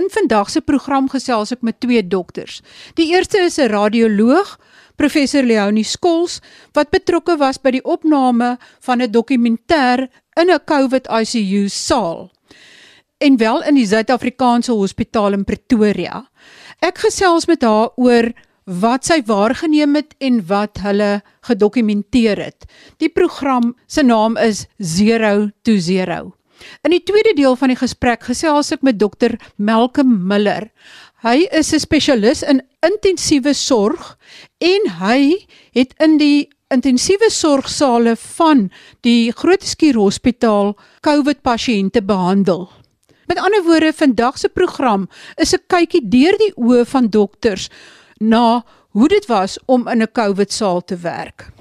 In 0.00 0.08
vandag 0.08 0.48
se 0.50 0.60
program 0.64 1.10
gesels 1.12 1.52
ek 1.52 1.64
met 1.66 1.80
twee 1.84 2.00
dokters. 2.00 2.62
Die 2.96 3.10
eerste 3.12 3.42
is 3.44 3.58
'n 3.58 3.68
radioloog, 3.68 4.56
professor 4.96 5.42
Leonie 5.42 5.84
Skols, 5.84 6.40
wat 6.72 6.90
betrokke 6.90 7.36
was 7.36 7.58
by 7.60 7.70
die 7.70 7.84
opname 7.84 8.56
van 8.80 9.02
'n 9.02 9.12
dokumentêr 9.12 10.08
in 10.40 10.48
'n 10.50 10.64
COVID 10.64 11.06
ICU 11.06 11.68
saal 11.68 12.30
en 13.18 13.36
wel 13.36 13.62
in 13.62 13.74
die 13.74 13.86
Suid-Afrikaanse 13.86 14.72
Hospitaal 14.72 15.32
in 15.32 15.44
Pretoria. 15.44 16.24
Ek 16.80 16.98
gesels 16.98 17.46
met 17.46 17.62
haar 17.62 17.90
oor 17.96 18.32
wat 18.64 19.04
sy 19.04 19.20
waargeneem 19.26 19.94
het 19.94 20.14
en 20.18 20.40
wat 20.46 20.78
hulle 20.78 21.22
gedokumenteer 21.40 22.38
het. 22.38 22.64
Die 22.96 23.08
program 23.12 23.74
se 23.86 24.02
naam 24.02 24.36
is 24.36 24.66
Zero 24.78 25.50
to 25.62 25.76
Zero. 25.76 26.39
In 26.82 26.90
die 26.90 27.02
tweede 27.02 27.34
deel 27.34 27.56
van 27.56 27.68
die 27.68 27.78
gesprek 27.78 28.22
gesels 28.22 28.72
ek 28.72 28.82
met 28.82 28.98
dokter 28.98 29.36
Malcolm 29.56 30.26
Miller. 30.26 30.70
Hy 31.22 31.46
is 31.52 31.72
'n 31.72 31.80
spesialis 31.80 32.42
in 32.42 32.62
intensiewe 32.80 33.54
sorg 33.54 34.16
en 34.58 34.90
hy 35.00 35.46
het 35.72 35.94
in 36.00 36.18
die 36.18 36.48
intensiewe 36.70 37.30
sorgsale 37.30 38.16
van 38.16 38.70
die 39.00 39.32
Groot 39.32 39.62
Skuur 39.62 39.94
Hospitaal 39.94 40.76
COVID 41.00 41.42
pasiënte 41.42 42.02
behandel. 42.02 42.70
Met 43.26 43.38
ander 43.38 43.62
woorde, 43.62 43.92
vandag 43.92 44.38
se 44.38 44.48
program 44.48 45.08
is 45.36 45.52
'n 45.54 45.62
kykie 45.66 46.08
deur 46.08 46.36
die 46.38 46.52
oë 46.56 46.86
van 46.86 47.08
dokters 47.08 47.68
na 48.18 48.64
hoe 48.90 49.08
dit 49.08 49.26
was 49.26 49.58
om 49.66 49.88
in 49.88 50.02
'n 50.02 50.12
COVID 50.12 50.52
saal 50.52 50.84
te 50.84 50.96
werk. 50.96 51.52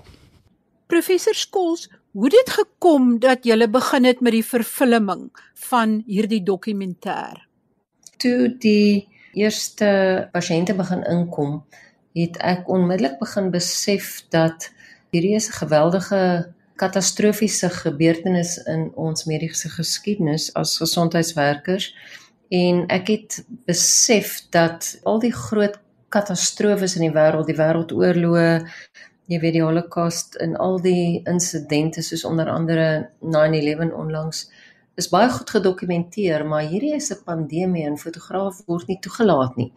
Professor 0.88 1.36
Skols, 1.36 1.90
Hoe 2.20 2.28
dit 2.30 2.50
gekom 2.52 3.14
dat 3.24 3.46
jy 3.48 3.56
begin 3.72 4.04
het 4.04 4.20
met 4.20 4.34
die 4.36 4.44
vervulling 4.44 5.30
van 5.70 6.02
hierdie 6.04 6.42
dokumentêr? 6.44 7.46
Toe 8.20 8.50
die 8.60 9.08
eerste 9.40 10.28
pasiënte 10.34 10.76
begin 10.76 11.06
inkom, 11.08 11.62
het 12.20 12.36
ek 12.44 12.68
onmiddellik 12.68 13.16
begin 13.22 13.48
besef 13.54 14.18
dat 14.36 14.68
hierdie 15.16 15.38
is 15.40 15.48
'n 15.48 15.60
geweldige 15.64 16.52
katastrofiese 16.76 17.70
gebeurtenis 17.70 18.58
in 18.68 18.92
ons 18.96 19.24
mediese 19.24 19.70
geskiedenis 19.70 20.54
as 20.54 20.76
gesondheidswerkers 20.78 21.96
en 22.52 22.84
ek 22.88 23.08
het 23.08 23.46
besef 23.66 24.42
dat 24.52 25.00
al 25.04 25.20
die 25.20 25.34
groot 25.34 25.80
katastrofes 26.10 26.96
in 26.96 27.02
die 27.02 27.16
wêreld, 27.16 27.48
die 27.48 27.56
wêreldoorloë, 27.56 28.68
jy 29.30 29.38
weet 29.44 29.60
die 29.60 29.66
holocaust 29.66 30.40
en 30.42 30.56
al 30.58 30.80
die 30.82 31.22
insidente 31.30 32.02
soos 32.02 32.26
onder 32.26 32.50
andere 32.50 33.10
9/11 33.22 33.94
onlangs 33.94 34.48
is 35.00 35.10
baie 35.10 35.30
goed 35.32 35.50
gedokumenteer, 35.50 36.46
maar 36.46 36.66
hierdie 36.68 36.96
is 36.96 37.12
'n 37.12 37.24
pandemie 37.26 37.86
en 37.86 37.98
fotograaf 37.98 38.64
word 38.66 38.88
nie 38.88 39.00
toegelaat 39.00 39.56
nie. 39.56 39.72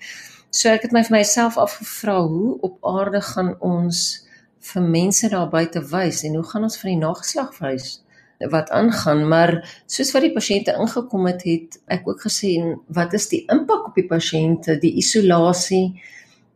So 0.50 0.68
ek 0.68 0.82
het 0.82 0.92
my 0.92 1.02
vir 1.04 1.16
myself 1.18 1.56
afgevra 1.56 2.20
hoe 2.22 2.60
op 2.60 2.78
aarde 2.84 3.20
gaan 3.20 3.54
ons 3.60 4.26
vir 4.60 4.82
mense 4.82 5.28
daar 5.28 5.48
buite 5.48 5.80
wys 5.80 6.24
en 6.24 6.34
hoe 6.34 6.44
gaan 6.44 6.62
ons 6.62 6.76
vir 6.76 6.90
die 6.90 6.98
nageslag 6.98 7.58
wys 7.60 8.02
wat 8.50 8.70
aangaan, 8.70 9.28
maar 9.28 9.52
soos 9.86 10.10
wat 10.12 10.22
die 10.22 10.32
pasiënte 10.32 10.74
ingekom 10.74 11.26
het, 11.26 11.42
het 11.46 11.78
ek 11.86 12.08
ook 12.08 12.20
gesien 12.20 12.80
wat 12.88 13.12
is 13.14 13.28
die 13.28 13.44
impak 13.46 13.86
op 13.86 13.94
die 13.94 14.06
pasiënte, 14.06 14.78
die 14.82 14.96
isolasie, 14.98 16.02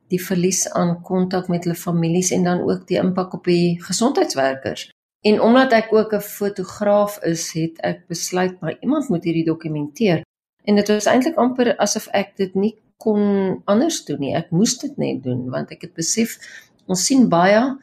die 0.08 0.20
verlies 0.22 0.66
aan 0.72 1.02
kontak 1.02 1.48
met 1.48 1.64
hulle 1.64 1.78
families 1.78 2.30
en 2.30 2.44
dan 2.44 2.60
ook 2.60 2.86
die 2.86 2.98
impak 2.98 3.34
op 3.34 3.44
die 3.44 3.82
gesondheidswerkers. 3.82 4.90
En 5.26 5.40
omdat 5.40 5.72
ek 5.72 5.92
ook 5.92 6.14
'n 6.14 6.20
fotograaf 6.20 7.18
is, 7.22 7.52
het 7.52 7.80
ek 7.80 8.06
besluit 8.06 8.60
maar 8.60 8.76
iemand 8.80 9.08
moet 9.08 9.24
hierdie 9.24 9.44
dokumenteer. 9.44 10.22
En 10.64 10.74
dit 10.74 10.88
was 10.88 11.06
eintlik 11.06 11.36
amper 11.36 11.76
asof 11.76 12.06
ek 12.06 12.36
dit 12.36 12.54
nie 12.54 12.76
kon 12.96 13.62
anders 13.64 14.04
doen 14.04 14.20
nie. 14.20 14.34
Ek 14.34 14.50
moes 14.50 14.78
dit 14.78 14.96
net 14.96 15.22
doen 15.22 15.50
want 15.50 15.70
ek 15.70 15.80
het 15.80 15.94
besef 15.94 16.38
ons 16.86 17.04
sien 17.04 17.28
baie 17.28 17.76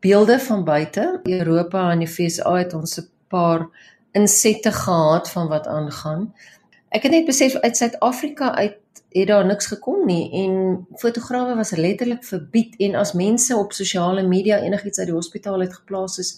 beelde 0.00 0.38
van 0.38 0.64
buite. 0.64 1.20
Europa 1.24 1.90
en 1.90 1.98
die 1.98 2.10
VSA 2.10 2.56
het 2.56 2.74
ons 2.74 2.98
'n 2.98 3.08
paar 3.28 3.68
insette 4.12 4.72
gehad 4.72 5.30
van 5.30 5.48
wat 5.48 5.66
aangaan. 5.66 6.34
Ek 6.88 7.02
het 7.02 7.12
net 7.12 7.26
besef 7.26 7.54
uit 7.54 7.76
Suid-Afrika 7.76 8.54
uit 8.54 8.76
het 9.20 9.28
daar 9.28 9.46
niks 9.46 9.66
gekom 9.66 10.04
nie 10.06 10.28
en 10.42 10.86
fotograwe 11.00 11.54
was 11.56 11.70
letterlik 11.76 12.24
verbied 12.24 12.74
en 12.84 12.94
as 12.94 13.12
mense 13.12 13.56
op 13.56 13.72
sosiale 13.72 14.22
media 14.22 14.58
enigiets 14.60 14.98
uit 14.98 15.08
die 15.08 15.16
hospitaal 15.16 15.64
het 15.64 15.74
geplaas 15.74 16.18
is 16.18 16.36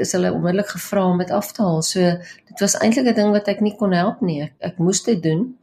is 0.00 0.12
hulle 0.16 0.32
onmiddellik 0.32 0.70
gevra 0.72 1.04
om 1.10 1.18
dit 1.18 1.30
af 1.30 1.52
te 1.52 1.62
haal. 1.62 1.82
So 1.82 2.00
dit 2.48 2.60
was 2.60 2.78
eintlik 2.80 3.06
'n 3.06 3.14
ding 3.14 3.30
wat 3.30 3.48
ek 3.48 3.60
nie 3.60 3.76
kon 3.76 3.92
help 3.92 4.20
nie. 4.20 4.42
Ek, 4.42 4.52
ek 4.58 4.78
moes 4.78 5.02
dit 5.02 5.22
doen. 5.22 5.58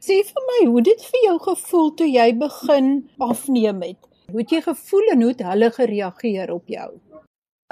Sê 0.00 0.24
vir 0.24 0.44
my, 0.50 0.70
hoe 0.70 0.82
dit 0.82 1.04
vir 1.04 1.20
jou 1.24 1.38
gevoel 1.38 1.94
toe 1.94 2.06
jy 2.06 2.36
begin 2.38 3.10
afneem 3.18 3.82
het? 3.82 4.00
Hoe 4.30 4.40
het 4.40 4.50
jy 4.50 4.60
gevoel 4.60 5.12
en 5.12 5.20
hoe 5.20 5.30
het 5.30 5.42
hulle 5.42 5.70
gereageer 5.70 6.52
op 6.52 6.66
jou? 6.66 6.90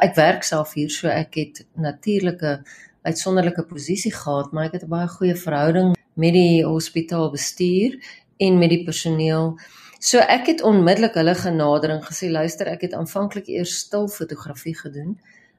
Ek 0.02 0.14
werk 0.14 0.42
self 0.42 0.74
hier, 0.74 0.90
so 0.90 1.08
ek 1.08 1.34
het 1.34 1.66
natuurlike 1.74 2.62
uitsonderlike 3.02 3.62
posisie 3.62 4.12
gehad, 4.12 4.52
maar 4.52 4.64
ek 4.64 4.72
het 4.72 4.82
'n 4.82 4.88
baie 4.88 5.08
goeie 5.08 5.34
verhouding 5.34 5.95
met 6.16 6.34
die 6.36 6.64
hospitaalbestuur 6.64 7.96
en 8.42 8.58
met 8.58 8.72
die 8.72 8.82
personeel. 8.84 9.54
So 10.00 10.20
ek 10.20 10.50
het 10.52 10.62
onmiddellik 10.64 11.16
hulle 11.16 11.34
genadering 11.36 12.02
gesê, 12.04 12.28
luister, 12.32 12.68
ek 12.72 12.88
het 12.88 12.94
aanvanklik 12.96 13.48
eers 13.52 13.78
stil 13.84 14.08
fotografie 14.12 14.76
gedoen 14.76 15.16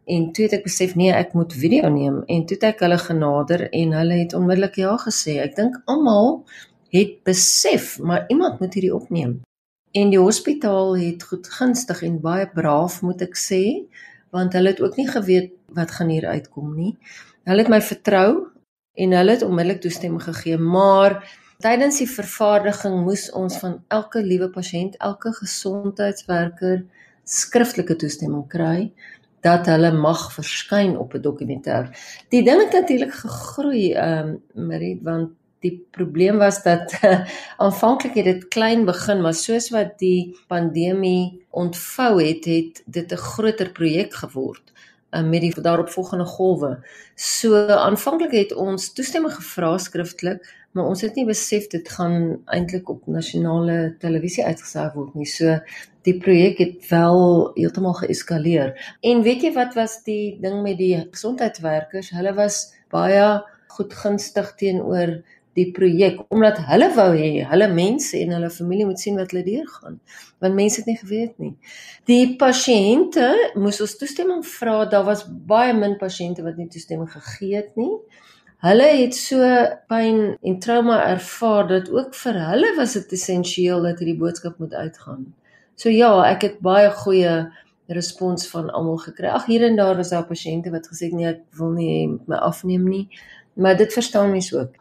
en 0.07 0.29
toe 0.31 0.45
het 0.45 0.53
ek 0.55 0.63
besef 0.63 0.93
nee, 0.95 1.11
ek 1.11 1.33
moet 1.35 1.51
video 1.51 1.89
neem 1.91 2.21
en 2.31 2.45
toe 2.47 2.55
het 2.55 2.69
ek 2.69 2.83
hulle 2.85 2.97
genader 3.01 3.65
en 3.67 3.95
hulle 3.97 4.19
het 4.21 4.35
onmiddellik 4.37 4.79
ja 4.79 4.95
gesê. 5.01 5.37
Ek 5.43 5.57
dink 5.57 5.75
almal 5.85 6.45
het 6.95 7.17
besef, 7.27 7.97
maar 7.99 8.25
iemand 8.31 8.61
moet 8.61 8.77
hierdie 8.77 8.95
opneem. 8.95 9.41
En 9.91 10.11
die 10.13 10.21
hospitaal 10.21 10.95
het 10.99 11.23
goed 11.27 11.47
gunstig 11.51 12.03
en 12.07 12.21
baie 12.23 12.47
braaf 12.53 13.01
moet 13.03 13.23
ek 13.25 13.35
sê, 13.39 13.63
want 14.35 14.55
hulle 14.55 14.71
het 14.75 14.81
ook 14.83 14.95
nie 14.99 15.07
geweet 15.09 15.51
wat 15.75 15.91
gaan 15.97 16.11
hier 16.13 16.27
uitkom 16.27 16.71
nie. 16.75 16.93
Hulle 17.47 17.63
het 17.65 17.71
my 17.71 17.81
vertrou 17.83 18.29
en 18.97 19.13
hulle 19.17 19.35
het 19.35 19.45
onmiddellik 19.45 19.81
toestemming 19.81 20.23
gegee, 20.23 20.57
maar 20.57 21.19
tydens 21.63 21.99
die 22.01 22.09
vervaardiging 22.09 22.99
moes 23.05 23.27
ons 23.37 23.57
van 23.61 23.79
elke 23.93 24.23
liewe 24.25 24.49
pasiënt, 24.53 24.97
elke 24.97 25.33
gesondheidswerker 25.37 26.83
skriftelike 27.27 27.97
toestemming 28.01 28.45
kry 28.49 28.91
dat 29.45 29.67
hulle 29.69 29.91
mag 29.93 30.27
verskyn 30.33 30.97
op 30.97 31.13
'n 31.13 31.21
dokumentêr. 31.21 31.91
Die 32.29 32.43
ding 32.43 32.61
het 32.63 32.73
natuurlik 32.73 33.13
gegroei, 33.13 33.93
ehm 33.93 34.37
um, 34.55 34.67
Marie, 34.67 34.99
want 35.03 35.29
die 35.59 35.87
probleem 35.91 36.37
was 36.37 36.63
dat 36.63 36.93
aanvanklik 37.65 38.15
het 38.15 38.25
dit 38.25 38.47
klein 38.47 38.85
begin, 38.85 39.21
maar 39.21 39.33
soos 39.33 39.69
wat 39.69 39.97
die 39.99 40.37
pandemie 40.47 41.45
ontvou 41.49 42.21
het, 42.21 42.45
het 42.45 42.83
dit 42.85 43.11
'n 43.11 43.23
groter 43.33 43.71
projek 43.71 44.13
geword. 44.13 44.73
Uh, 45.15 45.23
met 45.23 45.39
die 45.39 45.53
daaropvolgende 45.63 46.25
golwe. 46.27 46.73
So 47.15 47.55
aanvanklik 47.71 48.33
het 48.35 48.49
ons 48.51 48.89
toestemming 48.91 49.31
gevra 49.37 49.69
skriftelik, 49.79 50.41
maar 50.75 50.89
ons 50.91 51.01
het 51.01 51.15
nie 51.15 51.23
besef 51.29 51.69
dit 51.71 51.87
gaan 51.95 52.41
eintlik 52.51 52.89
op 52.91 53.07
nasionale 53.07 53.95
televisie 54.01 54.43
uitgesaai 54.43 54.91
word 54.97 55.15
nie. 55.15 55.29
So 55.31 55.55
die 56.03 56.17
projek 56.19 56.59
het 56.59 56.89
wel 56.91 57.23
heeltemal 57.55 57.95
geeskaleer. 58.01 58.75
En 58.99 59.23
weet 59.23 59.47
jy 59.47 59.53
wat 59.55 59.79
was 59.79 60.01
die 60.03 60.35
ding 60.43 60.59
met 60.65 60.75
die 60.83 60.91
gesondheidswerkers? 60.99 62.11
Hulle 62.11 62.35
was 62.35 62.59
baie 62.91 63.23
goedgunstig 63.77 64.53
teenoor 64.59 65.21
die 65.57 65.71
projek 65.73 66.19
omdat 66.33 66.59
hulle 66.69 66.89
wou 66.95 67.09
hê 67.17 67.31
hulle 67.49 67.67
mense 67.73 68.17
en 68.19 68.35
hulle 68.35 68.49
familie 68.53 68.85
moet 68.89 69.01
sien 69.01 69.17
wat 69.19 69.33
hulle 69.33 69.45
deurgaan 69.47 69.99
want 70.43 70.57
mense 70.57 70.81
het 70.81 70.89
nie 70.89 70.97
geweet 70.99 71.39
nie. 71.41 71.53
Die 72.09 72.35
pasiënte 72.39 73.27
moes 73.57 73.81
ons 73.81 73.97
toestemming 73.97 74.43
vra, 74.45 74.83
daar 74.85 75.05
was 75.07 75.25
baie 75.25 75.73
min 75.73 75.97
pasiënte 76.01 76.45
wat 76.45 76.59
nie 76.61 76.69
toestemming 76.71 77.09
gegee 77.11 77.57
het 77.57 77.73
nie. 77.79 77.95
Hulle 78.65 78.87
het 78.99 79.13
so 79.17 79.45
pyn 79.89 80.21
en 80.41 80.59
trauma 80.61 80.99
ervaar 81.11 81.67
dat 81.69 81.89
ook 81.93 82.15
vir 82.17 82.39
hulle 82.51 82.73
was 82.77 82.95
dit 82.97 83.17
essensieel 83.17 83.85
dat 83.85 84.01
hierdie 84.01 84.17
boodskap 84.17 84.57
moet 84.61 84.73
uitgaan. 84.73 85.27
So 85.77 85.93
ja, 85.93 86.09
ek 86.25 86.45
het 86.45 86.61
baie 86.65 86.89
goeie 87.03 87.33
respons 87.93 88.47
van 88.51 88.71
almal 88.73 88.97
gekry. 89.03 89.29
Ag 89.29 89.45
hier 89.45 89.63
en 89.67 89.77
daar 89.77 89.95
was 89.97 90.09
daar 90.13 90.25
pasiënte 90.27 90.73
wat 90.73 90.89
gesê 90.89 91.11
het 91.11 91.17
nee, 91.17 91.29
ek 91.29 91.43
wil 91.59 91.75
nie 91.77 92.07
my 92.29 92.41
afneem 92.49 92.87
nie. 92.89 93.05
Maar 93.57 93.77
dit 93.77 93.93
verstaan 93.93 94.33
mense 94.33 94.57
ook 94.57 94.73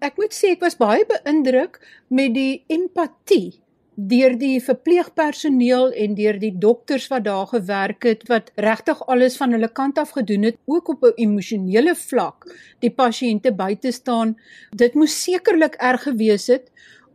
ek 0.00 0.16
moet 0.16 0.34
sê 0.34 0.54
ek 0.54 0.64
was 0.64 0.78
baie 0.80 1.04
beïndruk 1.08 1.78
met 2.08 2.34
die 2.34 2.64
empatie 2.68 3.60
deur 3.94 4.34
die 4.38 4.58
verpleegpersoneel 4.58 5.92
en 6.04 6.14
deur 6.18 6.38
die 6.42 6.52
dokters 6.58 7.06
wat 7.12 7.24
daar 7.28 7.46
gewerk 7.46 8.02
het 8.08 8.24
wat 8.28 8.50
regtig 8.58 9.02
alles 9.06 9.36
van 9.38 9.54
hulle 9.54 9.70
kant 9.70 9.98
af 10.02 10.16
gedoen 10.16 10.48
het 10.50 10.58
ook 10.66 10.88
op 10.88 11.04
'n 11.04 11.14
emosionele 11.16 11.94
vlak 11.94 12.46
die 12.80 12.90
pasiënte 12.90 13.52
by 13.52 13.74
te 13.74 13.92
staan. 13.92 14.36
Dit 14.70 14.94
moes 14.94 15.22
sekerlik 15.22 15.74
erg 15.74 16.02
gewees 16.02 16.46
het 16.46 16.70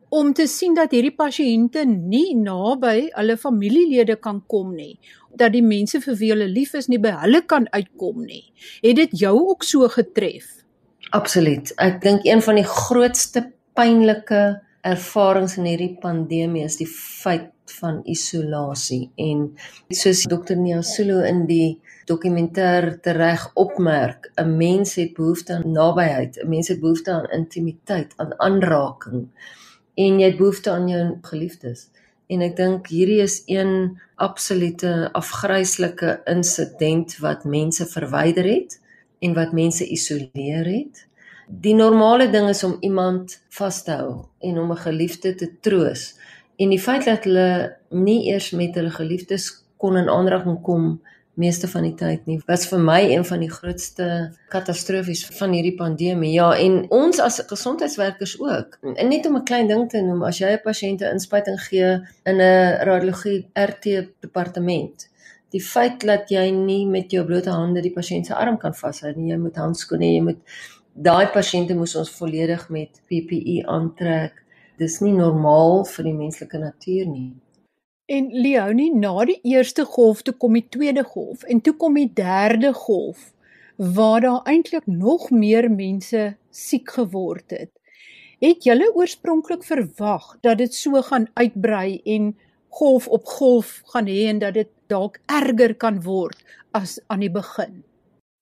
om 0.09 0.33
te 0.33 0.47
sien 0.47 0.73
dat 0.73 0.91
hierdie 0.91 1.15
pasiënte 1.15 1.85
nie 1.85 2.35
naby 2.35 3.09
hulle 3.13 3.37
familielede 3.37 4.15
kan 4.15 4.43
kom 4.47 4.75
nie 4.75 4.99
dat 5.35 5.51
die 5.51 5.61
mense 5.61 6.01
vir 6.01 6.15
wie 6.15 6.31
hulle 6.31 6.47
lief 6.47 6.73
is 6.73 6.87
nie 6.87 6.97
by 6.97 7.11
hulle 7.21 7.41
kan 7.45 7.67
uitkom 7.71 8.25
nie. 8.25 8.51
Het 8.81 8.95
dit 8.95 9.19
jou 9.19 9.35
ook 9.49 9.63
so 9.63 9.87
getref 9.87 10.59
Absoluut. 11.09 11.71
Ek 11.81 12.01
dink 12.03 12.25
een 12.27 12.41
van 12.45 12.59
die 12.59 12.67
grootste 12.67 13.41
pynlike 13.73 14.41
ervarings 14.85 15.56
in 15.57 15.65
hierdie 15.65 15.95
pandemie 16.01 16.65
is 16.67 16.77
die 16.77 16.89
feit 16.89 17.50
van 17.79 18.01
isolasie 18.09 19.09
en 19.21 19.47
soos 19.94 20.23
dokter 20.29 20.57
Niasulu 20.57 21.19
in 21.25 21.44
die 21.50 21.79
dokumentêr 22.09 22.91
tereg 23.06 23.47
opmerk, 23.57 24.31
'n 24.38 24.57
mens 24.57 24.95
het 24.95 25.13
behoefte 25.13 25.53
aan 25.53 25.71
nabyheid, 25.71 26.38
'n 26.38 26.50
mens 26.50 26.67
het 26.67 26.79
behoefte 26.79 27.11
aan 27.11 27.29
intimiteit, 27.31 28.13
aan 28.17 28.33
aanraking 28.38 29.27
en 29.97 30.19
jy 30.19 30.25
het 30.25 30.38
behoefte 30.38 30.71
aan 30.71 30.88
jou 30.88 31.17
geliefdes. 31.21 31.89
En 32.27 32.41
ek 32.41 32.56
dink 32.56 32.88
hierdie 32.88 33.21
is 33.21 33.44
een 33.47 34.00
absolute 34.15 35.09
afgryslike 35.13 36.21
insident 36.25 37.17
wat 37.17 37.44
mense 37.44 37.85
verwyder 37.85 38.45
het 38.45 38.79
en 39.19 39.33
wat 39.33 39.51
mense 39.51 39.86
isoleer 39.86 40.66
het. 40.66 41.06
Die 41.48 41.74
normale 41.74 42.30
ding 42.30 42.50
is 42.50 42.63
om 42.63 42.77
iemand 42.80 43.39
vas 43.50 43.83
te 43.83 43.92
hou 43.92 44.25
en 44.39 44.60
om 44.60 44.71
'n 44.71 44.83
geliefde 44.86 45.36
te 45.36 45.60
troos. 45.60 46.16
En 46.57 46.69
die 46.69 46.80
feit 46.80 47.06
dat 47.06 47.24
hulle 47.24 47.77
nie 47.89 48.27
eers 48.31 48.51
met 48.51 48.75
hulle 48.75 48.92
geliefdes 48.92 49.63
kon 49.77 49.98
in 49.98 50.10
aanraking 50.10 50.62
kom 50.62 51.01
meeste 51.39 51.68
van 51.71 51.86
die 51.88 51.95
tyd 51.95 52.25
nie, 52.27 52.38
was 52.48 52.66
vir 52.68 52.81
my 52.83 53.00
een 53.07 53.24
van 53.27 53.44
die 53.44 53.51
grootste 53.51 54.07
katastrofies 54.51 55.24
van 55.38 55.54
hierdie 55.56 55.75
pandemie. 55.80 56.33
Ja, 56.36 56.50
en 56.60 56.81
ons 56.95 57.21
as 57.24 57.39
gesondheidswerkers 57.48 58.36
ook. 58.44 58.77
En 58.95 59.07
net 59.07 59.25
om 59.25 59.38
'n 59.38 59.44
klein 59.44 59.68
ding 59.68 59.89
te 59.89 60.01
noem, 60.01 60.24
as 60.24 60.39
jy 60.39 60.51
'n 60.51 60.62
pasiënt 60.63 61.01
'n 61.01 61.13
inspuiting 61.16 61.60
gee 61.68 61.89
in 62.25 62.38
'n 62.42 62.83
radiologie 62.83 63.48
RT 63.54 63.86
departement, 64.19 65.10
die 65.53 65.61
feit 65.63 66.03
dat 66.05 66.29
jy 66.31 66.49
nie 66.53 66.83
met 66.89 67.13
jou 67.13 67.23
blote 67.25 67.51
hande 67.53 67.81
die 67.81 67.93
pasiënt 67.93 68.29
se 68.29 68.35
arm 68.37 68.57
kan 68.61 68.75
vashou 68.77 69.11
nie, 69.15 69.31
jy 69.31 69.39
moet 69.41 69.57
handskoene, 69.57 70.11
jy 70.13 70.21
moet 70.27 70.59
daai 70.93 71.29
pasiënte 71.33 71.77
moes 71.77 71.95
ons 71.99 72.11
volledig 72.19 72.65
met 72.73 73.01
PPE 73.09 73.63
aantrek. 73.71 74.43
Dis 74.79 74.99
nie 75.03 75.13
normaal 75.15 75.83
vir 75.89 76.07
die 76.07 76.15
menslike 76.15 76.59
natuur 76.61 77.07
nie. 77.09 77.31
En 78.09 78.29
Leonie, 78.33 78.89
na 78.95 79.25
die 79.29 79.37
eerste 79.51 79.83
golf 79.85 80.23
toe 80.25 80.33
kom 80.33 80.55
die 80.57 80.65
tweede 80.71 81.03
golf 81.05 81.43
en 81.45 81.61
toe 81.61 81.75
kom 81.77 81.97
die 81.99 82.09
derde 82.09 82.71
golf 82.73 83.29
waar 83.79 84.23
daar 84.25 84.47
eintlik 84.49 84.87
nog 84.87 85.29
meer 85.31 85.69
mense 85.71 86.23
siek 86.51 86.89
geword 86.97 87.53
het. 87.53 87.71
Het 88.39 88.65
julle 88.65 88.87
oorspronklik 88.95 89.63
verwag 89.67 90.33
dat 90.43 90.57
dit 90.59 90.73
so 90.73 91.01
gaan 91.05 91.27
uitbrei 91.33 92.01
en 92.03 92.33
golf 92.79 93.07
op 93.07 93.25
golf 93.25 93.79
gaan 93.93 94.07
hê 94.07 94.25
en 94.31 94.39
dat 94.39 94.57
dit 94.57 94.71
dalk 94.89 95.19
erger 95.30 95.75
kan 95.75 96.01
word 96.03 96.38
as 96.77 97.00
aan 97.07 97.24
die 97.24 97.31
begin? 97.31 97.83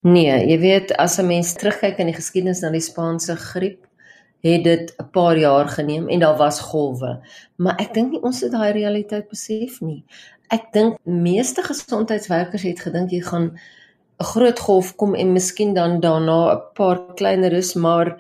Nee, 0.08 0.46
jy 0.48 0.58
weet 0.62 0.94
as 1.02 1.20
'n 1.20 1.28
mens 1.28 1.54
terugkyk 1.54 2.00
in 2.00 2.08
die 2.12 2.16
geskiedenis 2.16 2.62
na 2.62 2.70
die 2.72 2.82
Spaanse 2.82 3.36
griep, 3.36 3.88
het 4.44 4.64
dit 4.64 4.94
'n 4.98 5.10
paar 5.12 5.38
jaar 5.38 5.68
geneem 5.68 6.08
en 6.10 6.20
daar 6.20 6.38
was 6.38 6.60
golwe. 6.60 7.20
Maar 7.58 7.76
ek 7.80 7.94
dink 7.94 8.12
nie 8.12 8.22
ons 8.22 8.42
het 8.42 8.52
daai 8.52 8.72
realiteit 8.72 9.30
besef 9.30 9.82
nie. 9.82 10.04
Ek 10.50 10.72
dink 10.72 10.98
meeste 11.04 11.62
gesondheidswerkers 11.62 12.64
het 12.64 12.80
gedink 12.80 13.12
jy 13.12 13.22
gaan 13.22 13.58
'n 14.20 14.24
groot 14.24 14.60
golf 14.60 14.96
kom 14.96 15.16
en 15.16 15.34
miskien 15.34 15.74
dan 15.74 16.00
daarna 16.00 16.54
'n 16.54 16.62
paar 16.74 17.14
kleiner 17.16 17.54
is, 17.54 17.74
maar 17.74 18.18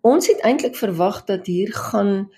ons 0.00 0.26
het 0.26 0.40
eintlik 0.40 0.76
verwag 0.76 1.24
dat 1.24 1.46
hier 1.46 1.72
gaan 1.72 2.30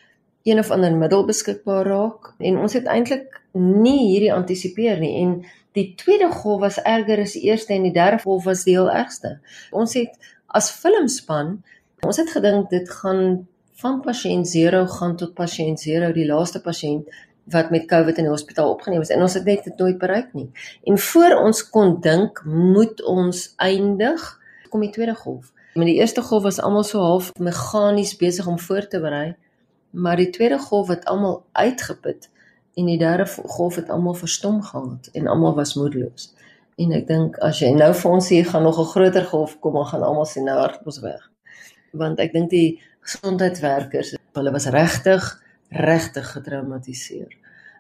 een 0.49 0.59
of 0.59 0.71
ander 0.75 0.97
middel 0.97 1.25
beskikbaar 1.29 1.87
raak 1.87 2.33
en 2.39 2.59
ons 2.59 2.73
het 2.73 2.87
eintlik 2.87 3.41
nie 3.53 4.11
hierdie 4.11 4.33
antisipeer 4.33 5.01
nie 5.01 5.15
en 5.23 5.39
Die 5.79 5.95
tweede 5.95 6.31
golf 6.33 6.61
was 6.61 6.81
erger 6.83 7.21
as 7.23 7.37
die 7.37 7.45
eerste 7.47 7.75
en 7.77 7.85
die 7.87 7.95
derde 7.95 8.19
golf 8.23 8.47
was 8.49 8.65
die 8.67 8.75
heel 8.75 8.89
ergste. 8.91 9.37
Ons 9.71 9.95
het 9.95 10.17
as 10.59 10.73
filmspan, 10.75 11.59
ons 12.03 12.19
het 12.19 12.33
gedink 12.35 12.71
dit 12.73 12.89
gaan 13.01 13.45
van 13.79 14.01
pasiënt 14.03 14.49
0 14.51 14.89
gaan 14.97 15.15
tot 15.21 15.37
pasiënt 15.39 15.85
0, 15.87 16.09
die 16.17 16.27
laaste 16.27 16.63
pasiënt 16.65 17.13
wat 17.53 17.71
met 17.71 17.87
COVID 17.89 18.19
in 18.19 18.27
die 18.27 18.33
hospitaal 18.33 18.73
opgeneem 18.73 19.05
is 19.05 19.13
en 19.15 19.23
ons 19.25 19.37
het 19.39 19.47
net 19.47 19.63
dit 19.65 19.79
nooit 19.79 20.01
bereik 20.01 20.35
nie. 20.35 20.49
En 20.85 20.99
voor 20.99 21.37
ons 21.45 21.63
kon 21.71 21.95
dink 22.05 22.43
moet 22.45 22.99
ons 23.07 23.45
eindig 23.57 24.25
kom 24.73 24.83
die 24.85 24.93
tweede 24.93 25.15
golf. 25.17 25.53
Met 25.79 25.87
die 25.89 26.01
eerste 26.01 26.25
golf 26.27 26.43
was 26.49 26.59
almal 26.61 26.85
so 26.85 27.01
half 27.01 27.31
meganies 27.39 28.17
besig 28.19 28.51
om 28.51 28.59
voor 28.59 28.89
te 28.91 29.01
berei, 29.01 29.37
maar 29.91 30.17
die 30.17 30.31
tweede 30.31 30.59
golf 30.59 30.89
het 30.89 31.05
almal 31.05 31.45
uitgeput 31.53 32.31
en 32.75 32.87
die 32.87 32.99
derde 32.99 33.27
golf 33.27 33.75
het 33.75 33.89
almal 33.91 34.15
verstom 34.15 34.63
gehad 34.63 35.09
en 35.13 35.27
almal 35.27 35.55
was 35.55 35.75
moedeloos. 35.75 36.35
En 36.79 36.93
ek 36.95 37.09
dink 37.09 37.39
as 37.43 37.59
jy 37.59 37.73
nou 37.75 37.91
vir 37.95 38.11
ons 38.11 38.29
hier 38.29 38.47
gaan 38.47 38.63
nog 38.63 38.79
'n 38.79 38.93
groter 38.93 39.25
golf 39.25 39.59
kom, 39.59 39.75
dan 39.75 39.87
gaan 39.87 40.03
almal 40.03 40.27
sien 40.27 40.45
nou 40.45 40.59
hardop 40.59 41.03
weg. 41.03 41.31
Want 41.93 42.19
ek 42.19 42.33
dink 42.33 42.51
die 42.51 42.81
gesondheidswerkers, 43.01 44.15
hulle 44.33 44.53
was 44.53 44.67
regtig 44.67 45.43
regtig 45.69 46.31
getraumatiseer. 46.33 47.37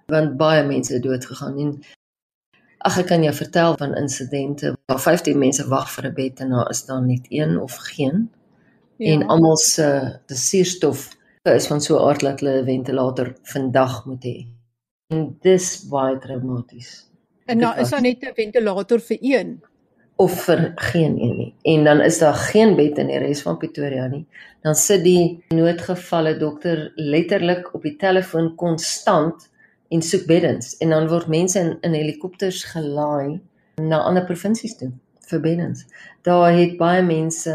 Want 0.06 0.36
baie 0.36 0.64
mense 0.64 0.92
het 0.92 1.02
dood 1.02 1.24
gegaan 1.24 1.58
en 1.58 1.80
ag 2.78 2.98
ek 2.98 3.06
kan 3.06 3.22
jou 3.22 3.34
vertel 3.34 3.76
van 3.76 3.94
insidente 3.94 4.76
waar 4.86 5.00
15 5.00 5.38
mense 5.38 5.68
wag 5.68 5.90
vir 5.90 6.04
'n 6.06 6.14
bed 6.14 6.40
en 6.40 6.50
daar 6.50 6.70
is 6.70 6.84
daar 6.84 7.02
net 7.02 7.26
een 7.28 7.60
of 7.60 7.74
geen. 7.74 8.30
Ja. 8.96 9.12
En 9.12 9.26
almal 9.26 9.56
se 9.56 10.18
die 10.26 10.36
suurstof 10.36 11.17
is 11.42 11.66
van 11.66 11.80
so 11.80 11.96
'n 11.96 12.08
aard 12.08 12.20
dat 12.20 12.40
hulle 12.40 12.60
'n 12.60 12.64
ventilator 12.64 13.36
vandag 13.42 14.06
moet 14.06 14.24
hê. 14.24 14.46
En 15.06 15.36
dis 15.40 15.88
baie 15.88 16.18
traumaties. 16.18 17.10
En 17.46 17.58
nou 17.58 17.78
is 17.80 17.90
daar 17.90 18.00
net 18.00 18.22
'n 18.22 18.34
ventilator 18.34 19.00
vir 19.00 19.18
een 19.20 19.60
of 20.18 20.44
vir 20.44 20.72
geen 20.74 21.20
een 21.22 21.36
nie. 21.36 21.54
En 21.62 21.84
dan 21.84 22.00
is 22.00 22.18
daar 22.18 22.34
geen 22.34 22.74
bed 22.76 22.98
in 22.98 23.06
die 23.06 23.18
res 23.18 23.42
van 23.42 23.56
Pretoria 23.58 24.06
nie. 24.06 24.24
Dan 24.66 24.74
sit 24.74 25.04
die 25.04 25.44
noodgevalle 25.54 26.36
dokter 26.36 26.92
letterlik 26.96 27.74
op 27.74 27.82
die 27.86 27.96
telefoon 27.96 28.54
konstant 28.58 29.46
en 29.88 30.02
soek 30.02 30.26
beddens 30.26 30.74
en 30.82 30.90
dan 30.90 31.06
word 31.08 31.30
mense 31.30 31.60
in, 31.60 31.76
in 31.86 31.94
helikopters 31.94 32.64
gelaai 32.64 33.38
na 33.78 34.02
ander 34.02 34.26
provinsies 34.26 34.74
toe 34.76 34.90
vir 35.30 35.40
beddens. 35.40 35.86
Daar 36.26 36.50
het 36.52 36.74
baie 36.80 37.02
mense 37.02 37.54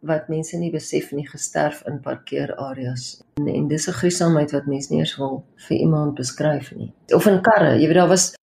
wat 0.00 0.28
mense 0.28 0.56
nie 0.56 0.70
besef 0.70 1.10
nie 1.12 1.26
gesterf 1.26 1.82
in 1.86 2.00
parkeerareas. 2.00 3.22
En, 3.40 3.48
en 3.48 3.68
dis 3.68 3.88
'n 3.88 3.98
gruisamheid 4.00 4.52
wat 4.52 4.66
mense 4.66 4.92
nie 4.92 5.00
eens 5.00 5.16
wil 5.16 5.44
vir 5.68 5.76
iemand 5.76 6.14
beskryf 6.14 6.74
nie. 6.74 6.92
Of 7.14 7.26
in 7.26 7.40
karre, 7.42 7.78
jy 7.80 7.86
weet 7.86 8.00
daar 8.00 8.08
was 8.08 8.34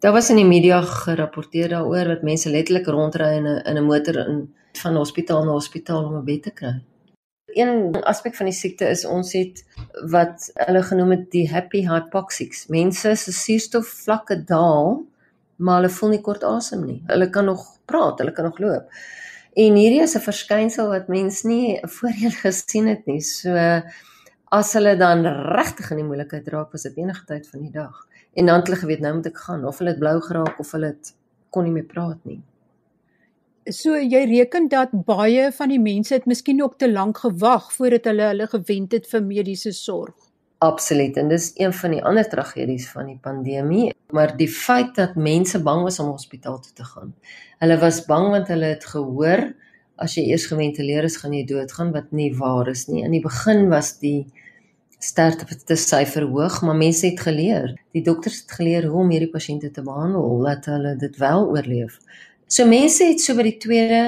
daar 0.00 0.12
was 0.12 0.30
in 0.30 0.36
die 0.36 0.44
media 0.48 0.82
gerapporteer 0.82 1.68
daaroor 1.68 2.04
dat 2.04 2.22
mense 2.22 2.50
letterlik 2.50 2.86
rondry 2.86 3.36
in 3.36 3.46
'n 3.46 3.62
in 3.66 3.76
'n 3.76 3.84
motor 3.84 4.16
in 4.28 4.54
van 4.72 4.96
hospitaal 4.96 5.44
na 5.44 5.52
hospitaal 5.52 6.04
om 6.04 6.16
'n 6.16 6.24
bed 6.24 6.42
te 6.42 6.50
kry. 6.50 6.82
Een 7.46 8.02
aspek 8.02 8.34
van 8.34 8.46
die 8.46 8.54
siekte 8.54 8.88
is 8.88 9.04
ons 9.04 9.32
het 9.32 9.64
wat 10.10 10.50
hulle 10.54 10.82
genoem 10.82 11.10
het 11.10 11.30
die 11.30 11.50
happy 11.50 11.86
hypoxics. 11.86 12.66
Mense 12.66 13.14
se 13.14 13.32
suurstofvlakke 13.32 14.44
daal, 14.44 15.04
maar 15.56 15.76
hulle 15.76 15.88
voel 15.88 16.08
nie 16.08 16.20
kort 16.20 16.44
asem 16.44 16.86
nie. 16.86 17.02
Hulle 17.06 17.30
kan 17.30 17.44
nog 17.44 17.78
praat, 17.84 18.18
hulle 18.18 18.32
kan 18.32 18.44
nog 18.44 18.58
loop. 18.58 18.90
En 19.54 19.76
hierdie 19.78 20.02
is 20.02 20.16
'n 20.16 20.24
verskynsel 20.24 20.88
wat 20.90 21.08
mens 21.08 21.42
nie 21.42 21.78
voorheen 21.82 22.34
gesien 22.44 22.86
het 22.86 23.06
nie. 23.06 23.20
So 23.20 23.54
as 24.50 24.72
hulle 24.72 24.96
dan 24.96 25.26
regtig 25.26 25.90
in 25.90 26.02
die 26.02 26.06
moeilikheid 26.06 26.48
raak, 26.48 26.72
was 26.72 26.82
dit 26.82 26.96
enige 26.96 27.24
tyd 27.26 27.46
van 27.48 27.60
die 27.60 27.70
dag. 27.70 28.06
En 28.34 28.46
dan 28.46 28.58
het 28.58 28.66
hulle 28.66 28.80
geweet 28.80 29.00
nou 29.00 29.14
moet 29.14 29.26
ek 29.26 29.38
gaan 29.38 29.64
of 29.64 29.78
hulle 29.78 29.90
het 29.90 29.98
blou 29.98 30.20
geraak 30.20 30.58
of 30.58 30.72
hulle 30.72 30.86
het 30.86 31.14
kon 31.50 31.64
nie 31.64 31.72
meer 31.72 31.86
praat 31.86 32.18
nie. 32.24 32.40
So 33.70 33.96
jy 33.96 34.24
reken 34.28 34.68
dat 34.68 34.90
baie 35.06 35.52
van 35.52 35.68
die 35.68 35.80
mense 35.80 36.14
het 36.14 36.26
miskien 36.26 36.62
ook 36.62 36.78
te 36.78 36.90
lank 36.90 37.22
gewag 37.22 37.72
voordat 37.72 38.04
hulle 38.10 38.26
hulle 38.32 38.46
gewend 38.46 38.92
het 38.92 39.06
vir 39.06 39.22
mediese 39.22 39.72
sorg. 39.72 40.23
Absoluut 40.64 41.16
en 41.20 41.28
dis 41.28 41.50
een 41.60 41.74
van 41.76 41.92
die 41.92 42.02
ander 42.06 42.28
tragedies 42.30 42.86
van 42.88 43.10
die 43.10 43.18
pandemie, 43.20 43.90
maar 44.16 44.32
die 44.38 44.48
feit 44.48 44.94
dat 44.96 45.18
mense 45.20 45.60
bang 45.62 45.82
was 45.84 45.98
om 46.00 46.14
hospitaal 46.14 46.60
toe 46.62 46.72
te 46.72 46.86
gaan. 46.88 47.12
Hulle 47.60 47.76
was 47.82 48.04
bang 48.08 48.30
want 48.32 48.48
hulle 48.52 48.70
het 48.72 48.86
gehoor 48.88 49.44
as 50.00 50.16
jy 50.16 50.24
eers 50.30 50.46
geventileer 50.50 51.06
is, 51.06 51.18
gaan 51.20 51.34
jy 51.36 51.44
doodgaan 51.46 51.92
wat 51.94 52.10
nie 52.16 52.30
waar 52.38 52.70
is 52.72 52.86
nie. 52.88 53.04
In 53.06 53.12
die 53.14 53.22
begin 53.22 53.68
was 53.70 53.94
die 54.00 54.24
sterfte 55.04 55.76
syfer 55.78 56.26
hoog, 56.32 56.60
maar 56.64 56.78
mense 56.78 57.06
het 57.06 57.20
geleer. 57.20 57.74
Die 57.94 58.02
dokters 58.02 58.40
het 58.42 58.54
geleer 58.58 58.88
hoe 58.88 59.02
om 59.04 59.12
hierdie 59.12 59.30
pasiënte 59.32 59.70
te 59.74 59.84
behandel 59.84 60.38
dat 60.48 60.70
hulle 60.72 60.94
dit 61.00 61.18
wel 61.20 61.48
oorleef. 61.52 61.98
So 62.48 62.66
mense 62.68 63.04
het 63.10 63.20
so 63.20 63.36
by 63.36 63.46
die 63.50 63.58
tweede 63.60 64.02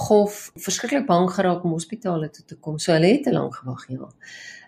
golf 0.00 0.48
verskriklik 0.60 1.06
bang 1.08 1.28
geraak 1.34 1.64
om 1.66 1.74
hospitale 1.74 2.30
toe 2.30 2.44
te 2.46 2.56
kom. 2.56 2.78
So 2.78 2.94
hulle 2.94 3.10
het 3.10 3.26
te 3.26 3.34
lank 3.34 3.60
gewag, 3.60 3.86
ja. 3.90 4.08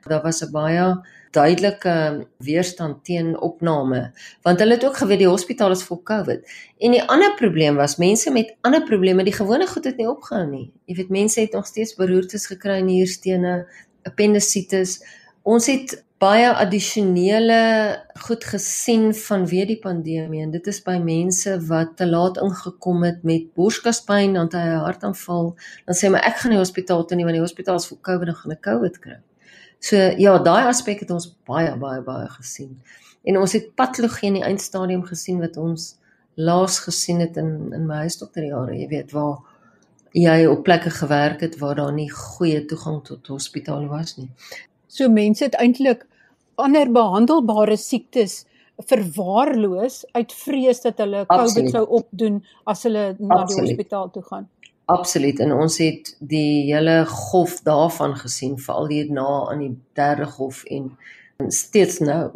Daar 0.09 0.23
was 0.23 0.43
'n 0.43 0.51
baie 0.51 0.87
duidelike 1.33 2.27
weerstand 2.45 3.05
teen 3.05 3.41
opname 3.41 4.13
want 4.43 4.59
hulle 4.59 4.75
het 4.75 4.85
ook 4.85 4.97
geweet 4.97 5.19
die 5.19 5.29
hospitaal 5.29 5.71
is 5.71 5.83
vol 5.83 6.03
COVID. 6.03 6.45
En 6.79 6.91
die 6.91 7.03
ander 7.03 7.35
probleem 7.35 7.77
was 7.77 7.97
mense 7.97 8.31
met 8.31 8.55
ander 8.61 8.83
probleme, 8.83 9.25
die 9.25 9.33
gewone 9.33 9.67
goed 9.67 9.85
het 9.85 9.97
nie 9.97 10.09
opgehou 10.09 10.47
nie. 10.47 10.73
Jy 10.85 10.95
weet 10.95 11.09
mense 11.09 11.41
het 11.41 11.53
nog 11.53 11.67
steeds 11.67 11.95
beroertes 11.95 12.47
gekry 12.47 12.79
in 12.83 12.91
nierstene, 12.91 13.67
appendisitis. 14.03 15.01
Ons 15.43 15.67
het 15.67 16.05
baie 16.23 16.47
addisionele 16.55 17.59
goed 18.27 18.45
gesien 18.47 19.09
vanweë 19.17 19.67
die 19.73 19.79
pandemie 19.83 20.45
en 20.45 20.53
dit 20.55 20.69
is 20.71 20.79
by 20.87 20.99
mense 21.03 21.57
wat 21.67 21.97
te 21.99 22.07
laat 22.07 22.39
ingekom 22.43 23.03
het 23.09 23.25
met 23.27 23.49
borskaspyn, 23.59 24.39
dan 24.39 24.53
hy 24.53 24.63
'n 24.69 24.85
hartaanval, 24.87 25.57
dan 25.87 25.97
sê 25.99 26.11
my 26.11 26.19
ek 26.19 26.37
gaan 26.43 26.55
die 26.55 26.63
hospitaal 26.63 27.05
toe 27.05 27.17
nie 27.17 27.25
want 27.25 27.35
die 27.35 27.47
hospitaal 27.49 27.77
is 27.83 27.89
vol 27.91 27.99
COVID 28.09 28.29
en 28.29 28.35
gaan 28.35 28.53
'n 28.53 28.67
COVID 28.69 28.99
kry. 28.99 29.19
So 29.83 29.99
ja, 30.19 30.37
daai 30.39 30.69
aspek 30.71 31.03
het 31.03 31.11
ons 31.11 31.27
baie 31.49 31.73
baie 31.81 32.03
baie 32.07 32.29
gesien. 32.37 32.77
En 33.27 33.39
ons 33.41 33.55
het 33.57 33.73
patologie 33.79 34.31
in 34.31 34.39
die 34.39 34.47
eindstadium 34.47 35.03
gesien 35.07 35.41
wat 35.43 35.59
ons 35.59 35.97
laas 36.39 36.79
gesien 36.87 37.21
het 37.21 37.37
in 37.41 37.73
in 37.75 37.89
my 37.89 38.05
huisdokterjare, 38.05 38.77
jy 38.79 38.89
weet 38.93 39.11
waar 39.17 39.41
jy 40.13 40.47
op 40.47 40.63
plekke 40.65 40.93
gewerk 40.93 41.41
het 41.41 41.59
waar 41.59 41.77
daar 41.81 41.93
nie 41.93 42.11
goeie 42.13 42.65
toegang 42.69 43.01
tot 43.05 43.27
hospitale 43.33 43.89
was 43.89 44.17
nie. 44.21 44.31
So 44.87 45.09
mense 45.09 45.45
het 45.45 45.59
eintlik 45.59 46.07
ander 46.61 46.91
behandelbare 46.93 47.77
siektes 47.81 48.43
verwaarloos 48.83 50.03
uit 50.13 50.33
vrees 50.33 50.81
dat 50.85 50.99
hulle 51.03 51.25
COVID 51.29 51.71
sou 51.71 51.85
opdoen 52.01 52.41
as 52.69 52.83
hulle 52.87 53.13
na 53.19 53.43
Absoluut. 53.43 53.49
die 53.49 53.75
hospitaal 53.75 54.11
toe 54.15 54.23
gaan. 54.31 54.49
Absoluut 54.93 55.41
en 55.41 55.53
ons 55.57 55.79
het 55.81 56.13
die 56.21 56.69
hele 56.69 57.03
golf 57.09 57.61
daarvan 57.67 58.17
gesien 58.21 58.59
veral 58.61 58.91
hier 58.93 59.13
na 59.13 59.29
aan 59.51 59.65
die 59.65 59.75
derde 59.99 60.27
golf 60.27 60.65
en 60.65 60.91
steeds 61.49 61.99
nou. 62.05 62.31